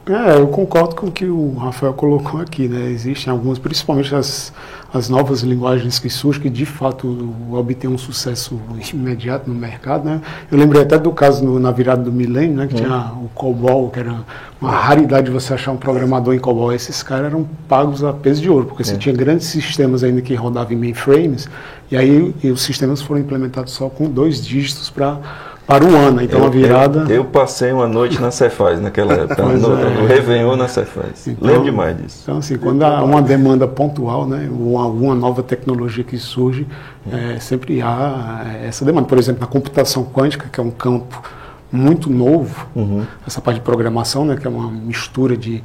É, 0.04 0.36
eu 0.36 0.48
concordo 0.48 0.96
com 0.96 1.06
o 1.06 1.12
que 1.12 1.26
o 1.26 1.54
Rafael 1.54 1.92
colocou 1.92 2.40
aqui, 2.40 2.66
né? 2.66 2.90
Existem 2.90 3.32
algumas, 3.32 3.56
principalmente 3.56 4.12
as, 4.12 4.52
as 4.92 5.08
novas 5.08 5.42
linguagens 5.42 6.00
que 6.00 6.10
surgem, 6.10 6.42
que 6.42 6.50
de 6.50 6.66
fato 6.66 7.32
obtêm 7.52 7.88
um 7.88 7.96
sucesso 7.96 8.60
imediato 8.92 9.48
no 9.48 9.54
mercado, 9.54 10.04
né? 10.04 10.20
Eu 10.50 10.58
lembrei 10.58 10.82
até 10.82 10.98
do 10.98 11.12
caso 11.12 11.44
no, 11.44 11.60
na 11.60 11.70
virada 11.70 12.02
do 12.02 12.10
milênio, 12.10 12.56
né? 12.56 12.66
Que 12.66 12.74
hum. 12.74 12.78
tinha 12.78 13.12
o 13.14 13.30
COBOL, 13.32 13.90
que 13.90 14.00
era 14.00 14.24
uma 14.60 14.72
raridade 14.72 15.30
você 15.30 15.54
achar 15.54 15.70
um 15.70 15.76
programador 15.76 16.34
em 16.34 16.38
COBOL. 16.40 16.72
Esses 16.72 17.00
caras 17.00 17.26
eram 17.26 17.48
pagos 17.68 18.02
a 18.02 18.12
peso 18.12 18.42
de 18.42 18.50
ouro, 18.50 18.66
porque 18.66 18.82
é. 18.82 18.84
você 18.84 18.96
tinha 18.96 19.14
grandes 19.14 19.46
sistemas 19.46 20.02
ainda 20.02 20.20
que 20.20 20.34
rodavam 20.34 20.72
em 20.72 20.76
mainframes, 20.76 21.48
e 21.92 21.96
aí 21.96 22.34
e 22.42 22.50
os 22.50 22.62
sistemas 22.62 23.00
foram 23.00 23.20
implementados 23.20 23.72
só 23.72 23.88
com 23.88 24.10
dois 24.10 24.44
dígitos 24.44 24.90
para 24.90 25.20
para 25.66 25.84
um 25.84 25.96
ano, 25.96 26.20
então 26.20 26.40
eu, 26.40 26.46
a 26.46 26.50
virada. 26.50 27.00
Eu, 27.08 27.16
eu, 27.16 27.24
passei 27.24 27.72
uma 27.72 27.86
noite 27.86 28.20
na 28.20 28.30
Cefaz 28.30 28.80
naquela 28.80 29.14
época, 29.24 29.42
no, 29.42 29.78
é. 29.78 29.90
no 29.90 30.06
Réveillon 30.06 30.56
na 30.56 30.68
Cefaz. 30.68 31.26
Então, 31.26 31.48
Lembro 31.48 31.64
demais 31.64 31.96
disso. 31.96 32.20
Então, 32.22 32.38
assim, 32.38 32.56
quando 32.58 32.82
há 32.82 33.02
uma 33.02 33.22
demanda 33.22 33.66
pontual, 33.66 34.26
né, 34.26 34.50
ou 34.50 34.76
alguma 34.76 35.14
nova 35.14 35.42
tecnologia 35.42 36.02
que 36.02 36.18
surge, 36.18 36.66
é, 37.10 37.38
sempre 37.38 37.80
há 37.80 38.44
essa 38.62 38.84
demanda. 38.84 39.06
Por 39.06 39.18
exemplo, 39.18 39.40
na 39.40 39.46
computação 39.46 40.04
quântica, 40.04 40.48
que 40.52 40.60
é 40.60 40.62
um 40.62 40.70
campo 40.70 41.22
muito 41.70 42.10
novo, 42.10 42.66
uhum. 42.74 43.04
essa 43.26 43.40
parte 43.40 43.56
de 43.58 43.64
programação, 43.64 44.24
né, 44.24 44.36
que 44.36 44.46
é 44.46 44.50
uma 44.50 44.70
mistura 44.70 45.36
de 45.36 45.62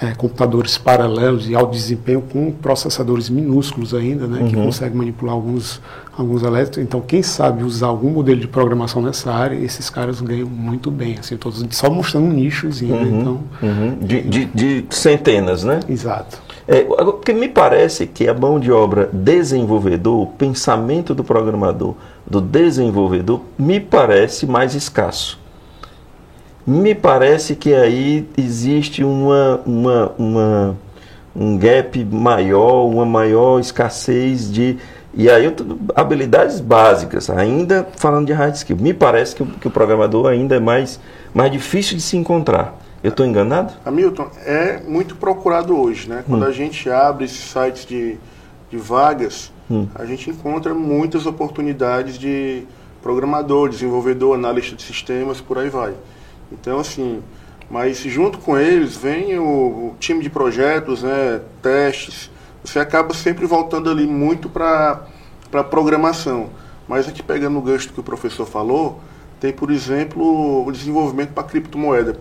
é, 0.00 0.14
computadores 0.14 0.78
paralelos 0.78 1.44
de 1.44 1.56
alto 1.56 1.72
desempenho 1.72 2.22
com 2.22 2.52
processadores 2.52 3.28
minúsculos 3.28 3.92
ainda, 3.92 4.28
né, 4.28 4.40
uhum. 4.40 4.48
que 4.48 4.54
conseguem 4.54 4.96
manipular 4.96 5.34
alguns, 5.34 5.80
alguns 6.16 6.42
elétricos. 6.44 6.78
Então, 6.78 7.00
quem 7.00 7.20
sabe 7.20 7.64
usar 7.64 7.88
algum 7.88 8.10
modelo 8.10 8.40
de 8.40 8.46
programação 8.46 9.02
nessa 9.02 9.32
área, 9.32 9.56
esses 9.56 9.90
caras 9.90 10.20
ganham 10.20 10.48
muito 10.48 10.88
bem. 10.90 11.16
Assim, 11.18 11.36
todos 11.36 11.64
só 11.70 11.90
mostrando 11.90 12.26
um 12.26 12.32
nichozinho. 12.32 12.94
Né, 12.94 13.02
uhum. 13.02 13.10
Né, 13.10 13.20
então, 13.20 13.40
uhum. 13.60 13.98
de, 14.00 14.22
de, 14.22 14.44
de, 14.46 14.84
centenas, 14.90 15.64
né? 15.64 15.80
Exato. 15.88 16.40
É, 16.68 16.82
porque 16.82 17.32
me 17.32 17.48
parece 17.48 18.06
que 18.06 18.28
a 18.28 18.34
mão 18.34 18.60
de 18.60 18.70
obra 18.70 19.08
desenvolvedor, 19.12 20.22
o 20.22 20.26
pensamento 20.26 21.14
do 21.14 21.24
programador, 21.24 21.94
do 22.26 22.40
desenvolvedor, 22.40 23.40
me 23.58 23.80
parece 23.80 24.46
mais 24.46 24.74
escasso 24.74 25.38
me 26.68 26.94
parece 26.94 27.56
que 27.56 27.74
aí 27.74 28.28
existe 28.36 29.02
uma, 29.02 29.58
uma, 29.64 30.12
uma, 30.18 30.76
um 31.34 31.56
gap 31.56 32.04
maior, 32.04 32.84
uma 32.84 33.06
maior 33.06 33.58
escassez 33.58 34.52
de. 34.52 34.76
E 35.14 35.30
aí, 35.30 35.50
habilidades 35.96 36.60
básicas, 36.60 37.30
ainda 37.30 37.88
falando 37.96 38.26
de 38.26 38.34
hard 38.34 38.54
skill. 38.54 38.76
Me 38.76 38.92
parece 38.92 39.34
que, 39.34 39.44
que 39.44 39.66
o 39.66 39.70
programador 39.70 40.26
ainda 40.26 40.56
é 40.56 40.60
mais, 40.60 41.00
mais 41.32 41.50
difícil 41.50 41.96
de 41.96 42.02
se 42.02 42.18
encontrar. 42.18 42.78
Eu 43.02 43.08
estou 43.08 43.24
enganado? 43.24 43.72
Hamilton, 43.86 44.28
é 44.44 44.78
muito 44.86 45.16
procurado 45.16 45.74
hoje, 45.74 46.06
né? 46.06 46.22
Quando 46.28 46.42
hum. 46.42 46.48
a 46.48 46.52
gente 46.52 46.90
abre 46.90 47.24
esses 47.24 47.50
sites 47.50 47.86
de, 47.86 48.18
de 48.70 48.76
vagas, 48.76 49.50
hum. 49.70 49.88
a 49.94 50.04
gente 50.04 50.28
encontra 50.28 50.74
muitas 50.74 51.24
oportunidades 51.24 52.18
de 52.18 52.64
programador, 53.02 53.70
desenvolvedor, 53.70 54.34
analista 54.34 54.76
de 54.76 54.82
sistemas, 54.82 55.40
por 55.40 55.56
aí 55.56 55.70
vai. 55.70 55.94
Então, 56.50 56.78
assim, 56.78 57.22
mas 57.70 57.98
junto 57.98 58.38
com 58.38 58.58
eles 58.58 58.96
vem 58.96 59.38
o, 59.38 59.44
o 59.44 59.96
time 59.98 60.22
de 60.22 60.30
projetos, 60.30 61.02
né, 61.02 61.40
testes. 61.62 62.30
Você 62.64 62.78
acaba 62.78 63.14
sempre 63.14 63.46
voltando 63.46 63.90
ali 63.90 64.06
muito 64.06 64.48
para 64.48 65.06
a 65.52 65.64
programação. 65.64 66.50
Mas 66.86 67.06
aqui 67.06 67.22
pegando 67.22 67.58
o 67.58 67.62
gancho 67.62 67.92
que 67.92 68.00
o 68.00 68.02
professor 68.02 68.46
falou, 68.46 69.00
tem, 69.38 69.52
por 69.52 69.70
exemplo, 69.70 70.66
o 70.66 70.72
desenvolvimento 70.72 71.32
para 71.32 71.44
criptomoeda, 71.44 72.16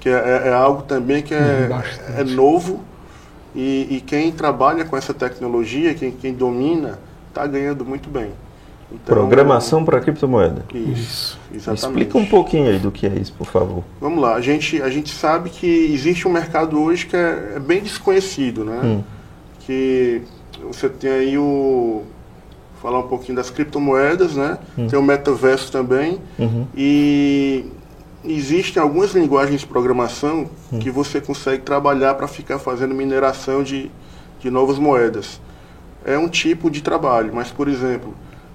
que 0.00 0.08
é, 0.08 0.12
é, 0.12 0.48
é, 0.48 0.52
algo 0.52 0.82
também 0.82 1.22
que 1.22 1.34
é, 1.34 1.68
é 2.16 2.24
novo 2.24 2.82
e, 3.54 3.96
e, 3.96 4.00
quem 4.00 4.32
trabalha 4.32 4.84
com 4.84 4.96
essa 4.96 5.14
tecnologia, 5.14 5.94
quem, 5.94 6.10
quem 6.10 6.34
domina, 6.34 6.98
está 7.28 7.46
ganhando 7.46 7.84
muito 7.84 8.08
bem. 8.08 8.32
Então, 8.94 9.16
Programação 9.16 9.84
para 9.84 10.00
criptomoeda. 10.00 10.64
Isso, 10.72 11.38
exatamente. 11.52 11.84
Explica 11.84 12.18
um 12.18 12.26
pouquinho 12.26 12.70
aí 12.70 12.78
do 12.78 12.90
que 12.90 13.06
é 13.06 13.14
isso, 13.14 13.32
por 13.32 13.46
favor. 13.46 13.82
Vamos 14.00 14.22
lá, 14.22 14.34
a 14.34 14.40
gente, 14.40 14.80
a 14.80 14.88
gente 14.88 15.12
sabe 15.12 15.50
que 15.50 15.66
existe 15.66 16.28
um 16.28 16.32
mercado 16.32 16.80
hoje 16.80 17.06
que 17.06 17.16
é, 17.16 17.54
é 17.56 17.58
bem 17.58 17.82
desconhecido, 17.82 18.64
né? 18.64 18.80
Hum. 18.84 19.02
Que 19.60 20.22
você 20.62 20.88
tem 20.88 21.10
aí 21.10 21.38
o. 21.38 22.02
Falar 22.80 22.98
um 22.98 23.08
pouquinho 23.08 23.36
das 23.36 23.48
criptomoedas, 23.48 24.36
né? 24.36 24.58
Hum. 24.76 24.86
Tem 24.88 24.98
o 24.98 25.02
metaverso 25.02 25.72
também. 25.72 26.20
Uhum. 26.38 26.66
E 26.76 27.64
existem 28.22 28.82
algumas 28.82 29.12
linguagens 29.14 29.62
de 29.62 29.66
programação 29.66 30.50
hum. 30.70 30.78
que 30.78 30.90
você 30.90 31.20
consegue 31.20 31.62
trabalhar 31.62 32.14
para 32.14 32.28
ficar 32.28 32.58
fazendo 32.58 32.94
mineração 32.94 33.62
de, 33.62 33.90
de 34.38 34.50
novas 34.50 34.78
moedas. 34.78 35.40
É 36.04 36.18
um 36.18 36.28
tipo 36.28 36.70
de 36.70 36.82
trabalho, 36.82 37.32
mas, 37.34 37.50
por 37.50 37.68
exemplo, 37.68 38.14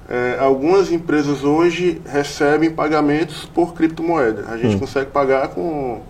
é, 0.10 0.38
algumas 0.40 0.92
empresas 0.92 1.44
hoje 1.44 2.02
recebem 2.04 2.72
pagamentos 2.72 3.46
por 3.46 3.76
criptomoeda. 3.76 4.46
A 4.50 4.58
gente 4.58 4.76
hum. 4.76 4.80
consegue 4.80 5.12
pagar 5.12 5.50
com, 5.50 6.02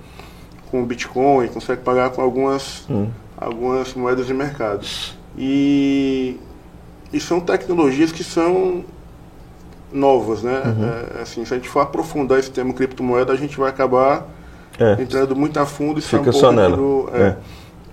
com 0.72 0.86
Bitcoin, 0.86 1.50
consegue 1.50 1.82
pagar 1.82 2.10
com 2.12 2.22
algumas, 2.22 2.86
hum. 2.90 3.10
algumas 3.38 3.94
moedas 3.94 4.26
de 4.26 4.34
mercado. 4.34 4.88
E, 5.38 6.38
e 7.12 7.20
são 7.20 7.42
tecnologias 7.42 8.14
que 8.14 8.24
são 8.24 8.86
novas, 9.92 10.44
né? 10.44 10.62
Uhum. 10.66 11.18
É, 11.20 11.22
assim, 11.22 11.44
se 11.44 11.54
a 11.54 11.58
gente 11.58 11.68
for 11.68 11.82
aprofundar 11.82 12.40
esse 12.40 12.52
tema 12.52 12.74
criptomoeda, 12.74 13.34
a 13.34 13.36
gente 13.36 13.58
vai 13.58 13.70
acabar 13.70 14.28
é. 14.80 15.02
entrando 15.02 15.36
muito 15.36 15.60
a 15.60 15.66
fundo 15.66 16.00
e 16.00 16.02
Fica 16.02 16.30
um 16.30 16.34
só 16.34 16.54
nela. 16.54 16.78
Do, 16.78 17.10
é. 17.14 17.22
é. 17.22 17.38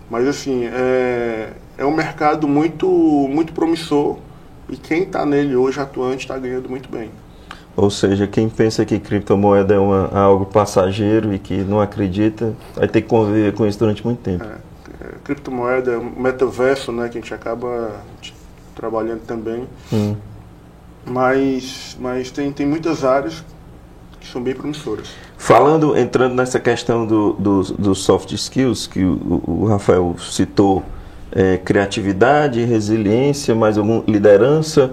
Mas 0.09 0.29
assim, 0.29 0.67
é, 0.67 1.51
é 1.77 1.85
um 1.85 1.93
mercado 1.93 2.47
muito, 2.47 2.87
muito 2.87 3.53
promissor 3.53 4.19
e 4.69 4.77
quem 4.77 5.05
está 5.05 5.25
nele 5.25 5.55
hoje 5.57 5.81
atuante 5.81 6.25
está 6.25 6.39
ganhando 6.39 6.69
muito 6.69 6.89
bem. 6.89 7.11
Ou 7.77 7.91
seja, 7.91 8.27
quem 8.27 8.49
pensa 8.49 8.87
que 8.87 8.99
criptomoeda 8.99 9.75
é 9.75 9.79
uma, 9.79 10.09
algo 10.19 10.47
passageiro 10.47 11.35
e 11.35 11.39
que 11.39 11.59
não 11.59 11.79
acredita, 11.79 12.55
vai 12.75 12.89
ter 12.89 13.03
que 13.03 13.09
conviver 13.09 13.53
com 13.53 13.67
isso 13.67 13.79
durante 13.79 14.05
muito 14.05 14.21
tempo. 14.21 14.45
É, 14.45 14.57
é, 15.05 15.09
criptomoeda, 15.23 16.01
metaverso, 16.01 16.91
né, 16.91 17.09
que 17.11 17.19
a 17.19 17.21
gente 17.21 17.35
acaba 17.35 18.01
trabalhando 18.75 19.21
também. 19.27 19.69
Hum. 19.93 20.17
Mas, 21.05 21.97
mas 22.01 22.31
tem, 22.31 22.51
tem 22.51 22.67
muitas 22.67 23.05
áreas 23.05 23.45
que 24.19 24.27
são 24.27 24.43
bem 24.43 24.55
promissoras. 24.55 25.09
Falando, 25.37 25.97
entrando 25.97 26.35
nessa 26.35 26.59
questão 26.59 27.07
do, 27.07 27.35
do, 27.35 27.63
do 27.75 27.95
soft 27.95 28.33
skills 28.33 28.87
que 28.87 29.05
o, 29.05 29.43
o 29.47 29.67
Rafael 29.67 30.17
citou, 30.19 30.83
é, 31.33 31.57
criatividade, 31.59 32.65
resiliência, 32.65 33.55
mais 33.55 33.79
algum 33.79 34.03
liderança. 34.07 34.93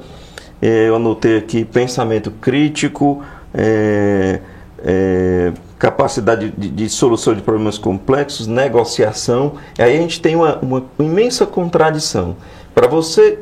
É, 0.62 0.88
eu 0.88 0.96
anotei 0.96 1.38
aqui 1.38 1.65
pensamento 1.65 2.32
crítico, 2.32 3.24
é, 3.54 4.39
é, 4.80 5.52
capacidade 5.78 6.54
de, 6.58 6.69
de, 6.69 6.89
solução 6.89 7.34
de 7.34 7.41
problemas 7.41 7.78
complexos, 7.78 8.48
negociação. 8.48 9.56
Aí 9.78 9.98
a 9.98 10.02
gente 10.02 10.22
tem 10.22 10.36
uma, 10.36 10.58
uma 10.60 10.86
imensa 11.00 11.46
contradição. 11.46 12.38
Para 12.74 12.88
você 12.88 13.39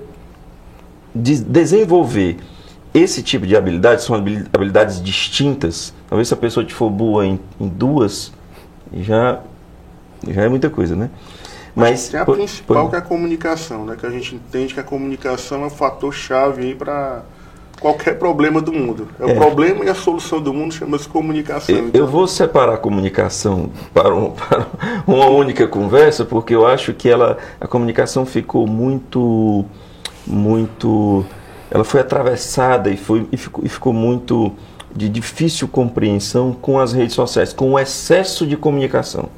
de 1.14 1.44
desenvolver 1.44 2.38
esse 2.94 3.22
tipo 3.22 3.46
de 3.48 3.56
habilidades, 3.56 4.04
são 4.04 4.16
habilidades 4.16 5.02
distintas. 5.02 5.94
Talvez 6.10 6.28
se 6.28 6.34
a 6.34 6.38
pessoa 6.38 6.66
te 6.66 6.74
for 6.74 6.90
boa 6.90 7.26
em, 7.26 7.40
em 7.60 7.68
duas, 7.68 8.34
já, 8.94 9.40
já 10.28 10.42
é 10.42 10.50
muita 10.50 10.70
coisa, 10.70 10.96
né? 10.96 11.10
Mas 11.76 12.10
tem 12.10 12.20
a 12.20 12.26
por, 12.26 12.38
principal 12.38 12.84
por... 12.84 12.90
que 12.90 12.96
é 12.96 13.00
a 13.00 13.02
comunicação, 13.02 13.86
né? 13.86 13.96
Que 13.98 14.06
a 14.06 14.10
gente 14.10 14.36
entende 14.36 14.74
que 14.74 14.80
a 14.80 14.84
comunicação 14.84 15.64
é 15.64 15.68
um 15.68 15.70
fator 15.70 16.14
chave 16.14 16.64
aí 16.64 16.76
para 16.76 17.24
qualquer 17.80 18.20
problema 18.20 18.62
do 18.62 18.72
mundo. 18.72 19.08
É, 19.20 19.24
é, 19.24 19.34
o 19.34 19.36
problema 19.36 19.84
e 19.84 19.90
a 19.90 19.96
solução 19.96 20.42
do 20.42 20.54
mundo 20.54 20.74
chama-se 20.74 21.08
comunicação. 21.08 21.76
Eu, 21.76 21.88
então. 21.88 22.02
eu, 22.02 22.08
vou 22.08 22.28
separar 22.28 22.76
a 22.76 22.78
comunicação 22.78 23.72
para, 23.94 24.14
um, 24.14 24.32
para, 24.36 24.68
uma 25.08 25.28
única 25.28 25.68
conversa, 25.68 26.24
porque 26.24 26.54
eu 26.54 26.68
acho 26.68 26.94
que 26.94 27.10
ela, 27.10 27.38
a 27.60 27.68
comunicação 27.68 28.26
ficou 28.26 28.68
muito, 28.68 29.66
muito, 30.28 31.26
ela 31.72 31.84
foi 31.84 32.02
atravessada 32.02 32.90
e, 32.90 32.98
foi, 32.98 33.28
e, 33.32 33.38
ficou, 33.38 33.66
e 33.66 33.70
ficou 33.70 33.94
muito 33.94 34.54
de 34.94 35.08
difícil 35.08 35.70
compreensão 35.70 36.52
com 36.54 36.78
as 36.78 36.92
redes 36.92 37.16
sociais, 37.16 37.54
com 37.54 37.72
o 37.72 37.80
excesso 37.80 38.46
de 38.46 38.58
comunicação 38.58 39.30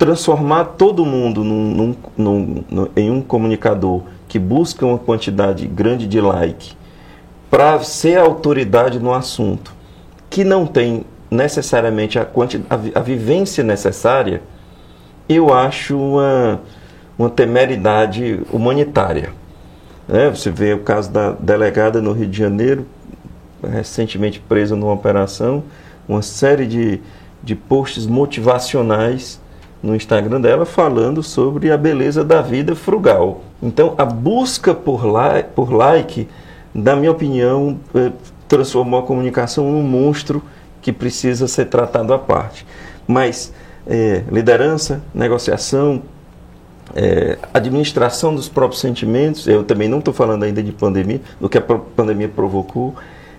transformar 0.00 0.64
todo 0.78 1.04
mundo 1.04 1.44
num, 1.44 1.94
num, 2.16 2.64
num, 2.70 2.88
em 2.96 3.10
um 3.10 3.20
comunicador 3.20 4.00
que 4.26 4.38
busca 4.38 4.86
uma 4.86 4.96
quantidade 4.96 5.66
grande 5.66 6.06
de 6.06 6.18
like 6.18 6.74
para 7.50 7.78
ser 7.80 8.18
autoridade 8.18 8.98
no 8.98 9.12
assunto, 9.12 9.74
que 10.30 10.42
não 10.42 10.66
tem 10.66 11.04
necessariamente 11.30 12.18
a, 12.18 12.22
a, 12.22 12.98
a 12.98 13.02
vivência 13.02 13.62
necessária, 13.62 14.40
eu 15.28 15.52
acho 15.52 15.98
uma, 15.98 16.62
uma 17.18 17.28
temeridade 17.28 18.40
humanitária. 18.50 19.34
Né? 20.08 20.30
Você 20.30 20.50
vê 20.50 20.72
o 20.72 20.78
caso 20.78 21.10
da 21.10 21.32
delegada 21.32 22.00
no 22.00 22.12
Rio 22.12 22.26
de 22.26 22.38
Janeiro, 22.38 22.86
recentemente 23.62 24.40
presa 24.40 24.74
numa 24.74 24.94
operação, 24.94 25.62
uma 26.08 26.22
série 26.22 26.66
de, 26.66 27.02
de 27.42 27.54
posts 27.54 28.06
motivacionais 28.06 29.38
no 29.82 29.94
Instagram 29.94 30.40
dela 30.40 30.66
falando 30.66 31.22
sobre 31.22 31.70
a 31.70 31.76
beleza 31.76 32.24
da 32.24 32.42
vida 32.42 32.74
frugal. 32.74 33.40
Então, 33.62 33.94
a 33.96 34.04
busca 34.04 34.74
por, 34.74 35.02
por 35.54 35.72
like 35.72 36.28
na 36.74 36.94
minha 36.94 37.10
opinião, 37.10 37.78
eh, 37.94 38.12
transformou 38.48 39.00
a 39.00 39.02
comunicação 39.02 39.70
num 39.70 39.82
monstro 39.82 40.42
que 40.80 40.92
precisa 40.92 41.46
ser 41.46 41.66
tratado 41.66 42.12
à 42.12 42.18
parte. 42.18 42.66
Mas 43.06 43.52
é, 43.86 44.22
liderança, 44.30 45.02
negociação, 45.14 46.02
é, 46.94 47.38
administração 47.52 48.34
dos 48.34 48.48
próprios 48.48 48.80
sentimentos, 48.80 49.46
eu 49.46 49.62
também 49.62 49.88
não 49.88 49.98
estou 49.98 50.12
falando 50.14 50.42
ainda 50.42 50.62
de 50.62 50.72
pandemia, 50.72 51.20
do 51.40 51.48
que 51.48 51.58
a 51.58 51.60
pandemia 51.60 52.28
provocou, 52.28 52.94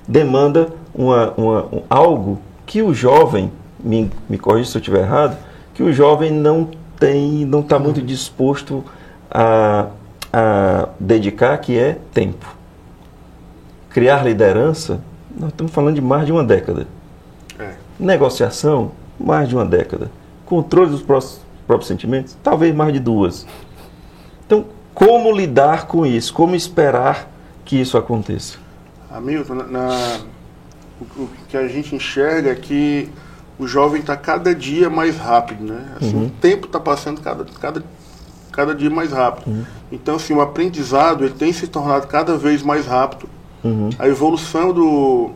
demanda 0.07 0.69
uma, 0.93 1.33
uma, 1.37 1.65
um, 1.65 1.81
algo 1.89 2.39
que 2.65 2.81
o 2.81 2.93
jovem, 2.93 3.51
me, 3.79 4.09
me 4.29 4.37
corrija 4.37 4.71
se 4.71 4.77
eu 4.77 4.79
estiver 4.79 5.01
errado, 5.01 5.37
que 5.81 5.89
o 5.89 5.91
jovem 5.91 6.31
não 6.31 6.69
tem, 6.99 7.43
não 7.43 7.61
está 7.61 7.79
muito 7.79 8.03
disposto 8.03 8.83
a, 9.31 9.87
a 10.31 10.89
dedicar, 10.99 11.57
que 11.57 11.77
é 11.77 11.97
tempo. 12.13 12.45
Criar 13.89 14.23
liderança, 14.23 15.01
nós 15.35 15.49
estamos 15.49 15.71
falando 15.71 15.95
de 15.95 16.01
mais 16.01 16.27
de 16.27 16.31
uma 16.31 16.43
década. 16.43 16.87
É. 17.57 17.73
Negociação, 17.99 18.91
mais 19.19 19.49
de 19.49 19.55
uma 19.55 19.65
década. 19.65 20.11
Controle 20.45 20.91
dos 20.91 21.01
próprios, 21.01 21.41
próprios 21.65 21.87
sentimentos, 21.87 22.37
talvez 22.43 22.75
mais 22.75 22.93
de 22.93 22.99
duas. 22.99 23.47
Então, 24.45 24.65
como 24.93 25.31
lidar 25.31 25.87
com 25.87 26.05
isso? 26.05 26.31
Como 26.31 26.55
esperar 26.55 27.27
que 27.65 27.81
isso 27.81 27.97
aconteça? 27.97 28.59
Hamilton, 29.09 29.55
na, 29.55 29.63
na 29.63 30.19
o, 31.01 31.23
o, 31.23 31.29
que 31.49 31.57
a 31.57 31.67
gente 31.67 31.95
enxerga 31.95 32.51
é 32.51 32.55
que 32.55 33.09
o 33.63 33.67
jovem 33.67 34.01
está 34.01 34.17
cada 34.17 34.53
dia 34.53 34.89
mais 34.89 35.17
rápido, 35.17 35.63
né? 35.63 35.93
Assim, 35.99 36.15
uhum. 36.15 36.25
O 36.27 36.29
tempo 36.29 36.67
está 36.67 36.79
passando 36.79 37.21
cada, 37.21 37.45
cada, 37.59 37.83
cada 38.51 38.75
dia 38.75 38.89
mais 38.89 39.11
rápido. 39.11 39.47
Uhum. 39.47 39.65
Então, 39.91 40.15
assim, 40.15 40.33
o 40.33 40.41
aprendizado 40.41 41.23
ele 41.23 41.33
tem 41.33 41.53
se 41.53 41.67
tornado 41.67 42.07
cada 42.07 42.37
vez 42.37 42.63
mais 42.63 42.85
rápido 42.85 43.29
Uhum. 43.63 43.89
A 43.99 44.07
evolução 44.07 44.73
do, 44.73 45.31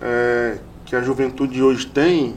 é, 0.00 0.58
que 0.84 0.94
a 0.94 1.02
juventude 1.02 1.62
hoje 1.62 1.86
tem 1.86 2.34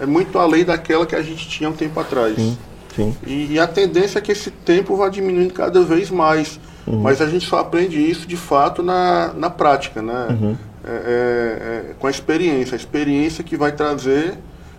é 0.00 0.06
muito 0.06 0.38
além 0.38 0.64
daquela 0.64 1.04
que 1.04 1.16
a 1.16 1.22
gente 1.22 1.48
tinha 1.48 1.68
um 1.68 1.72
tempo 1.72 1.98
atrás. 1.98 2.36
Sim. 2.36 2.58
Sim. 2.94 3.16
E, 3.26 3.52
e, 3.52 3.58
a 3.60 3.66
tendência 3.66 4.18
é 4.18 4.22
que 4.22 4.32
esse 4.32 4.50
tempo 4.50 4.96
vá 4.96 5.08
diminuindo 5.08 5.54
cada 5.54 5.82
vez 5.82 6.10
mais. 6.10 6.58
Uhum. 6.86 7.00
Mas 7.00 7.20
a 7.20 7.26
gente 7.26 7.46
só 7.46 7.58
aprende 7.58 7.98
isso 7.98 8.26
de 8.26 8.36
fato 8.36 8.82
na, 8.82 9.32
na 9.34 9.50
prática, 9.50 10.02
né? 10.02 10.26
Uhum. 10.30 10.56
É, 10.84 10.90
é, 10.90 11.90
é 11.90 11.94
com 11.98 12.06
a 12.06 12.10
experiência. 12.10 12.74
A 12.74 12.76
experiência 12.76 13.44
que 13.44 13.56
vai 13.56 13.70
trazer, 13.70 14.34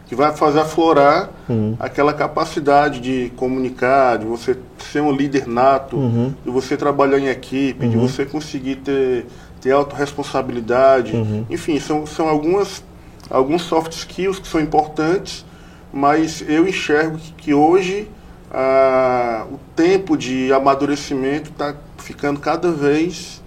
que 0.10 0.16
vai 0.16 0.36
fazer 0.36 0.60
aflorar 0.60 1.30
uhum. 1.48 1.78
aquela 1.80 2.12
capacidade 2.14 3.00
de 3.00 3.32
comunicar, 3.36 4.18
de 4.18 4.26
você 4.26 4.58
ser 4.92 5.02
um 5.02 5.12
líder 5.12 5.48
nato, 5.48 5.96
uhum. 5.96 6.34
de 6.44 6.52
você 6.52 6.76
trabalhar 6.76 7.20
em 7.20 7.28
equipe, 7.28 7.88
de 7.88 7.96
uhum. 7.96 8.08
você 8.08 8.26
conseguir 8.26 8.78
ter 8.78 9.26
ter 9.60 9.72
autorresponsabilidade. 9.72 11.16
Uhum. 11.16 11.46
Enfim, 11.50 11.80
são, 11.80 12.06
são 12.06 12.28
algumas, 12.28 12.84
alguns 13.30 13.64
soft 13.64 13.94
skills 13.94 14.40
que 14.40 14.48
são 14.48 14.60
importantes, 14.60 15.46
mas 15.92 16.44
eu 16.48 16.68
enxergo 16.68 17.18
que, 17.18 17.34
que 17.34 17.54
hoje 17.54 18.08
ah, 18.52 19.46
o 19.52 19.60
tempo 19.76 20.18
de 20.18 20.52
amadurecimento 20.54 21.52
está 21.52 21.76
ficando 21.98 22.40
cada 22.40 22.72
vez 22.72 23.42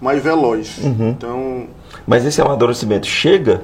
mais 0.00 0.22
veloz. 0.22 0.78
Uhum. 0.78 1.10
Então, 1.10 1.66
mas 2.06 2.24
esse 2.24 2.40
amadurecimento 2.40 3.06
chega? 3.06 3.62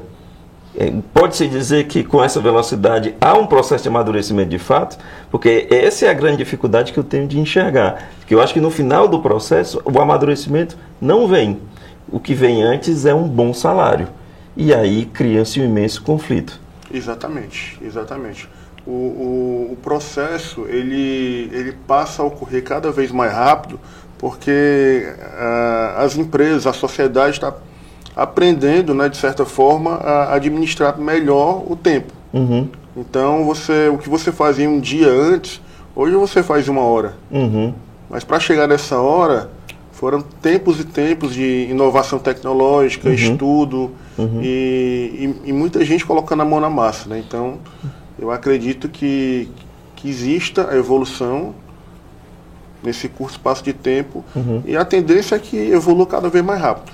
É, 0.81 0.93
pode-se 1.13 1.49
dizer 1.49 1.89
que 1.89 2.05
com 2.05 2.23
essa 2.23 2.41
velocidade 2.41 3.13
há 3.21 3.37
um 3.37 3.49
processo 3.49 3.83
de 3.83 3.89
amadurecimento 3.89 4.51
de 4.51 4.61
fato? 4.61 4.97
Porque 5.29 5.67
essa 5.69 6.07
é 6.07 6.09
a 6.09 6.15
grande 6.15 6.37
dificuldade 6.37 6.93
que 6.93 6.99
eu 7.01 7.03
tenho 7.03 7.27
de 7.27 7.41
enxergar. 7.41 8.11
Que 8.29 8.33
eu 8.33 8.41
acho 8.41 8.55
que 8.55 8.61
no 8.61 8.71
final 8.71 9.09
do 9.09 9.21
processo 9.21 9.83
o 9.85 10.01
amadurecimento 10.01 10.79
não 11.01 11.27
vem. 11.27 11.61
O 12.09 12.21
que 12.21 12.33
vem 12.33 12.63
antes 12.63 13.05
é 13.05 13.13
um 13.13 13.27
bom 13.27 13.53
salário. 13.53 14.07
E 14.57 14.73
aí 14.73 15.05
cria-se 15.07 15.61
um 15.61 15.65
imenso 15.65 16.01
conflito. 16.01 16.61
Exatamente, 16.95 17.77
exatamente. 17.83 18.49
O, 18.87 18.91
o, 18.91 19.69
o, 19.73 19.77
processo 19.83 20.65
ele, 20.69 21.51
ele 21.53 21.73
passa 21.89 22.23
a 22.23 22.25
ocorrer 22.25 22.63
cada 22.63 22.93
vez 22.93 23.11
mais 23.11 23.33
rápido 23.33 23.81
porque 24.17 25.13
uh, 25.17 25.99
as 25.99 26.17
empresas, 26.17 26.69
a 26.69 26.73
sociedade 26.73 27.33
está 27.33 27.53
aprendendo, 28.19 28.93
né, 28.93 29.09
de 29.09 29.17
certa 29.17 29.45
forma, 29.45 29.95
a 29.95 30.35
administrar 30.35 30.99
melhor 30.99 31.63
o 31.71 31.77
tempo. 31.77 32.13
Uhum. 32.33 32.69
Então, 32.97 33.45
você, 33.45 33.89
o 33.89 33.97
que 33.97 34.09
você 34.09 34.33
fazia 34.33 34.69
um 34.69 34.81
dia 34.81 35.09
antes, 35.09 35.61
hoje 35.95 36.17
você 36.17 36.43
faz 36.43 36.69
uma 36.69 36.81
hora. 36.81 37.15
Uhum. 37.31 37.73
Mas 38.11 38.25
para 38.25 38.41
chegar 38.41 38.67
nessa 38.67 39.01
hora, 39.01 39.49
foram 39.93 40.21
tempos 40.21 40.81
e 40.81 40.85
tempos 40.85 41.33
de 41.33 41.69
inovação 41.71 42.19
tecnológica, 42.19 43.09
uhum. 43.09 43.15
estudo 43.15 43.93
uhum. 44.19 44.41
e, 44.43 45.35
e, 45.45 45.51
e, 45.51 45.53
muita 45.53 45.85
gente 45.85 46.05
colocando 46.05 46.43
a 46.43 46.45
mão 46.45 46.59
na 46.59 46.69
massa. 46.69 47.09
Né? 47.09 47.23
Então, 47.25 47.59
eu 48.19 48.33
acredito 48.33 48.89
que, 48.89 49.49
que 49.95 50.09
exista 50.09 50.71
a 50.73 50.77
evolução 50.77 51.55
nesse 52.83 53.09
curto 53.09 53.33
espaço 53.33 53.63
de 53.63 53.73
tempo 53.73 54.25
uhum. 54.35 54.63
e 54.67 54.77
a 54.77 54.85
tendência 54.85 55.37
é 55.37 55.39
que 55.39 55.57
evolua 55.57 56.07
cada 56.07 56.29
vez 56.29 56.45
mais 56.45 56.61
rápido. 56.61 56.93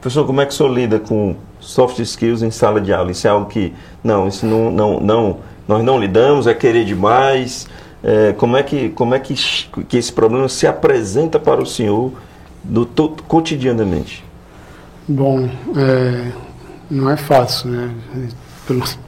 Professor, 0.00 0.24
como 0.24 0.40
é 0.40 0.46
que 0.46 0.52
o 0.52 0.56
senhor 0.56 0.72
lida 0.72 0.98
com 0.98 1.34
soft 1.60 1.98
skills 1.98 2.42
em 2.42 2.50
sala 2.50 2.80
de 2.80 2.92
aula? 2.92 3.10
Isso 3.10 3.26
é 3.26 3.30
algo 3.30 3.46
que, 3.46 3.72
não, 4.02 4.28
isso 4.28 4.46
não, 4.46 4.70
não, 4.70 5.00
não 5.00 5.36
nós 5.66 5.84
não 5.84 5.98
lidamos, 6.00 6.46
é 6.46 6.54
querer 6.54 6.84
demais. 6.84 7.68
É, 8.02 8.32
como 8.32 8.56
é, 8.56 8.62
que, 8.62 8.88
como 8.90 9.14
é 9.14 9.18
que, 9.18 9.34
que 9.88 9.96
esse 9.96 10.12
problema 10.12 10.48
se 10.48 10.66
apresenta 10.66 11.38
para 11.38 11.60
o 11.60 11.66
senhor 11.66 12.12
do, 12.62 12.86
to, 12.86 13.16
cotidianamente? 13.26 14.24
Bom, 15.06 15.48
é, 15.76 16.32
não 16.90 17.10
é 17.10 17.16
fácil, 17.16 17.70
né? 17.70 17.90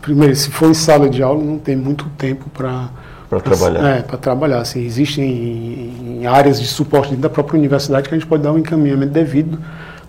Primeiro, 0.01 0.35
se 0.35 0.51
for 0.51 0.71
em 0.71 0.75
sala 0.75 1.09
de 1.09 1.23
aula, 1.23 1.43
não 1.43 1.59
tem 1.59 1.77
muito 1.77 2.07
tempo 2.17 2.49
para 2.51 2.89
para 3.29 3.41
trabalhar. 3.41 3.89
É, 3.89 4.03
para 4.03 4.19
trabalhar. 4.19 4.59
Assim, 4.59 4.85
existem 4.85 6.27
áreas 6.27 6.61
de 6.61 6.67
suporte 6.67 7.11
dentro 7.11 7.23
da 7.23 7.31
própria 7.31 7.57
universidade 7.57 8.09
que 8.09 8.15
a 8.15 8.19
gente 8.19 8.27
pode 8.27 8.43
dar 8.43 8.53
um 8.53 8.59
encaminhamento 8.59 9.13
devido 9.13 9.57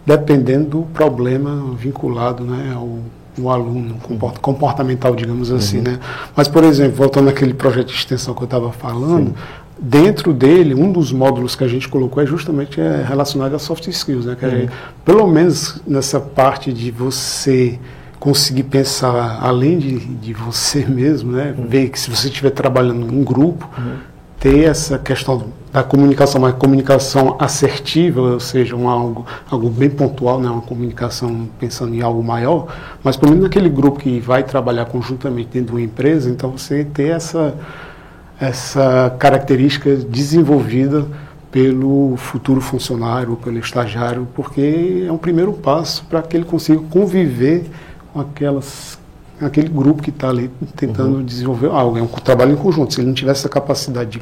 dependendo 0.06 0.66
do 0.66 0.82
problema 0.94 1.76
vinculado 1.76 2.44
né, 2.44 2.74
ao, 2.76 3.00
ao 3.40 3.50
aluno, 3.50 3.96
comportamental, 4.42 5.16
digamos 5.16 5.52
assim. 5.52 5.78
Uhum. 5.78 5.84
Né? 5.84 6.00
Mas, 6.36 6.48
por 6.48 6.64
exemplo, 6.64 6.96
voltando 6.96 7.30
àquele 7.30 7.54
projeto 7.54 7.88
de 7.88 7.94
extensão 7.94 8.34
que 8.34 8.42
eu 8.42 8.46
estava 8.46 8.72
falando, 8.72 9.28
Sim. 9.28 9.36
dentro 9.80 10.34
dele, 10.34 10.74
um 10.74 10.92
dos 10.92 11.12
módulos 11.12 11.56
que 11.56 11.64
a 11.64 11.68
gente 11.68 11.88
colocou 11.88 12.22
é 12.22 12.26
justamente 12.26 12.82
é 12.82 13.04
relacionado 13.08 13.56
a 13.56 13.60
soft 13.60 13.88
skills. 13.88 14.26
Né? 14.26 14.36
Que 14.38 14.46
uhum. 14.46 14.52
gente, 14.52 14.72
pelo 15.06 15.28
menos 15.28 15.82
nessa 15.86 16.20
parte 16.20 16.74
de 16.74 16.92
você 16.92 17.80
conseguir 18.20 18.64
pensar 18.64 19.40
além 19.42 19.80
de, 19.80 19.98
de 19.98 20.34
você 20.34 20.86
mesmo, 20.90 21.32
né? 21.32 21.56
Uhum. 21.58 21.68
ver 21.68 21.90
que 21.90 22.00
se 22.00 22.10
você 22.10 22.28
estiver 22.28 22.52
trabalhando 22.52 23.12
em 23.12 23.24
grupo, 23.24 23.68
uhum. 23.78 23.96
ter 24.40 24.66
essa 24.66 24.98
questão 25.00 25.46
da 25.72 25.84
comunicação, 25.84 26.42
uma 26.42 26.52
comunicação 26.52 27.38
assertiva, 27.40 28.22
ou 28.22 28.40
seja, 28.40 28.76
um 28.76 28.90
algo, 28.90 29.26
algo 29.50 29.70
bem 29.70 29.90
pontual, 29.90 30.40
né, 30.40 30.50
uma 30.50 30.62
comunicação 30.62 31.48
pensando 31.60 31.96
em 31.96 32.02
algo 32.02 32.22
maior, 32.22 32.68
mas 33.02 33.16
pelo 33.16 33.32
menos 33.32 33.46
naquele 33.46 33.70
grupo 33.70 34.00
que 34.00 34.20
vai 34.20 34.44
trabalhar 34.44 34.86
conjuntamente 34.86 35.50
dentro 35.54 35.68
de 35.68 35.72
uma 35.74 35.82
empresa, 35.82 36.30
então 36.30 36.52
você 36.52 36.84
ter 36.84 37.12
essa, 37.16 37.56
essa 38.40 39.16
característica 39.18 39.96
desenvolvida 39.96 41.08
pelo 41.50 42.16
futuro 42.18 42.60
funcionário, 42.60 43.36
pelo 43.38 43.58
estagiário, 43.58 44.28
porque 44.36 45.06
é 45.08 45.12
um 45.12 45.18
primeiro 45.18 45.54
passo 45.54 46.04
para 46.06 46.22
que 46.22 46.36
ele 46.36 46.46
consiga 46.46 46.82
conviver 46.90 47.70
com 48.14 48.20
aquelas 48.20 49.00
aquele 49.42 49.70
grupo 49.70 50.04
que 50.04 50.12
está 50.12 50.30
ali 50.30 50.52
tentando 50.76 51.18
uhum. 51.18 51.26
desenvolver 51.26 51.72
algo. 51.72 51.98
É 51.98 52.02
um 52.02 52.08
trabalho 52.08 52.52
em 52.52 52.56
conjunto. 52.56 52.94
Se 52.94 53.00
ele 53.00 53.08
não 53.08 53.14
tiver 53.16 53.32
essa 53.32 53.50
capacidade 53.50 54.20
de 54.20 54.22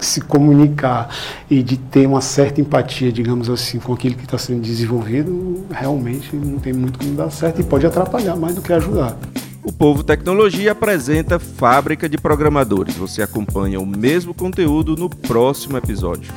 se 0.00 0.20
comunicar 0.20 1.08
e 1.50 1.62
de 1.62 1.76
ter 1.76 2.06
uma 2.06 2.20
certa 2.20 2.60
empatia, 2.60 3.12
digamos 3.12 3.48
assim, 3.48 3.78
com 3.78 3.92
aquilo 3.92 4.14
que 4.14 4.24
está 4.24 4.38
sendo 4.38 4.60
desenvolvido, 4.60 5.64
realmente 5.70 6.34
não 6.34 6.58
tem 6.58 6.72
muito 6.72 6.98
como 6.98 7.12
dar 7.12 7.30
certo 7.30 7.60
e 7.60 7.64
pode 7.64 7.86
atrapalhar 7.86 8.36
mais 8.36 8.54
do 8.54 8.62
que 8.62 8.72
ajudar. 8.72 9.16
O 9.62 9.72
Povo 9.72 10.04
Tecnologia 10.04 10.70
apresenta 10.72 11.40
Fábrica 11.40 12.08
de 12.08 12.16
Programadores. 12.16 12.94
Você 12.94 13.20
acompanha 13.20 13.80
o 13.80 13.86
mesmo 13.86 14.32
conteúdo 14.32 14.94
no 14.94 15.10
próximo 15.10 15.76
episódio. 15.76 16.32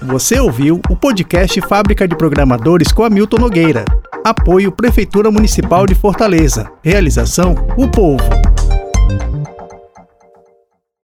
Você 0.00 0.38
ouviu 0.38 0.80
o 0.88 0.94
podcast 0.94 1.60
Fábrica 1.62 2.06
de 2.06 2.16
Programadores 2.16 2.92
com 2.92 3.02
Hamilton 3.02 3.38
Nogueira. 3.38 3.84
Apoio 4.24 4.70
Prefeitura 4.70 5.30
Municipal 5.30 5.84
de 5.84 5.94
Fortaleza. 5.94 6.70
Realização: 6.82 7.54
O 7.76 7.88
Povo. 7.88 8.22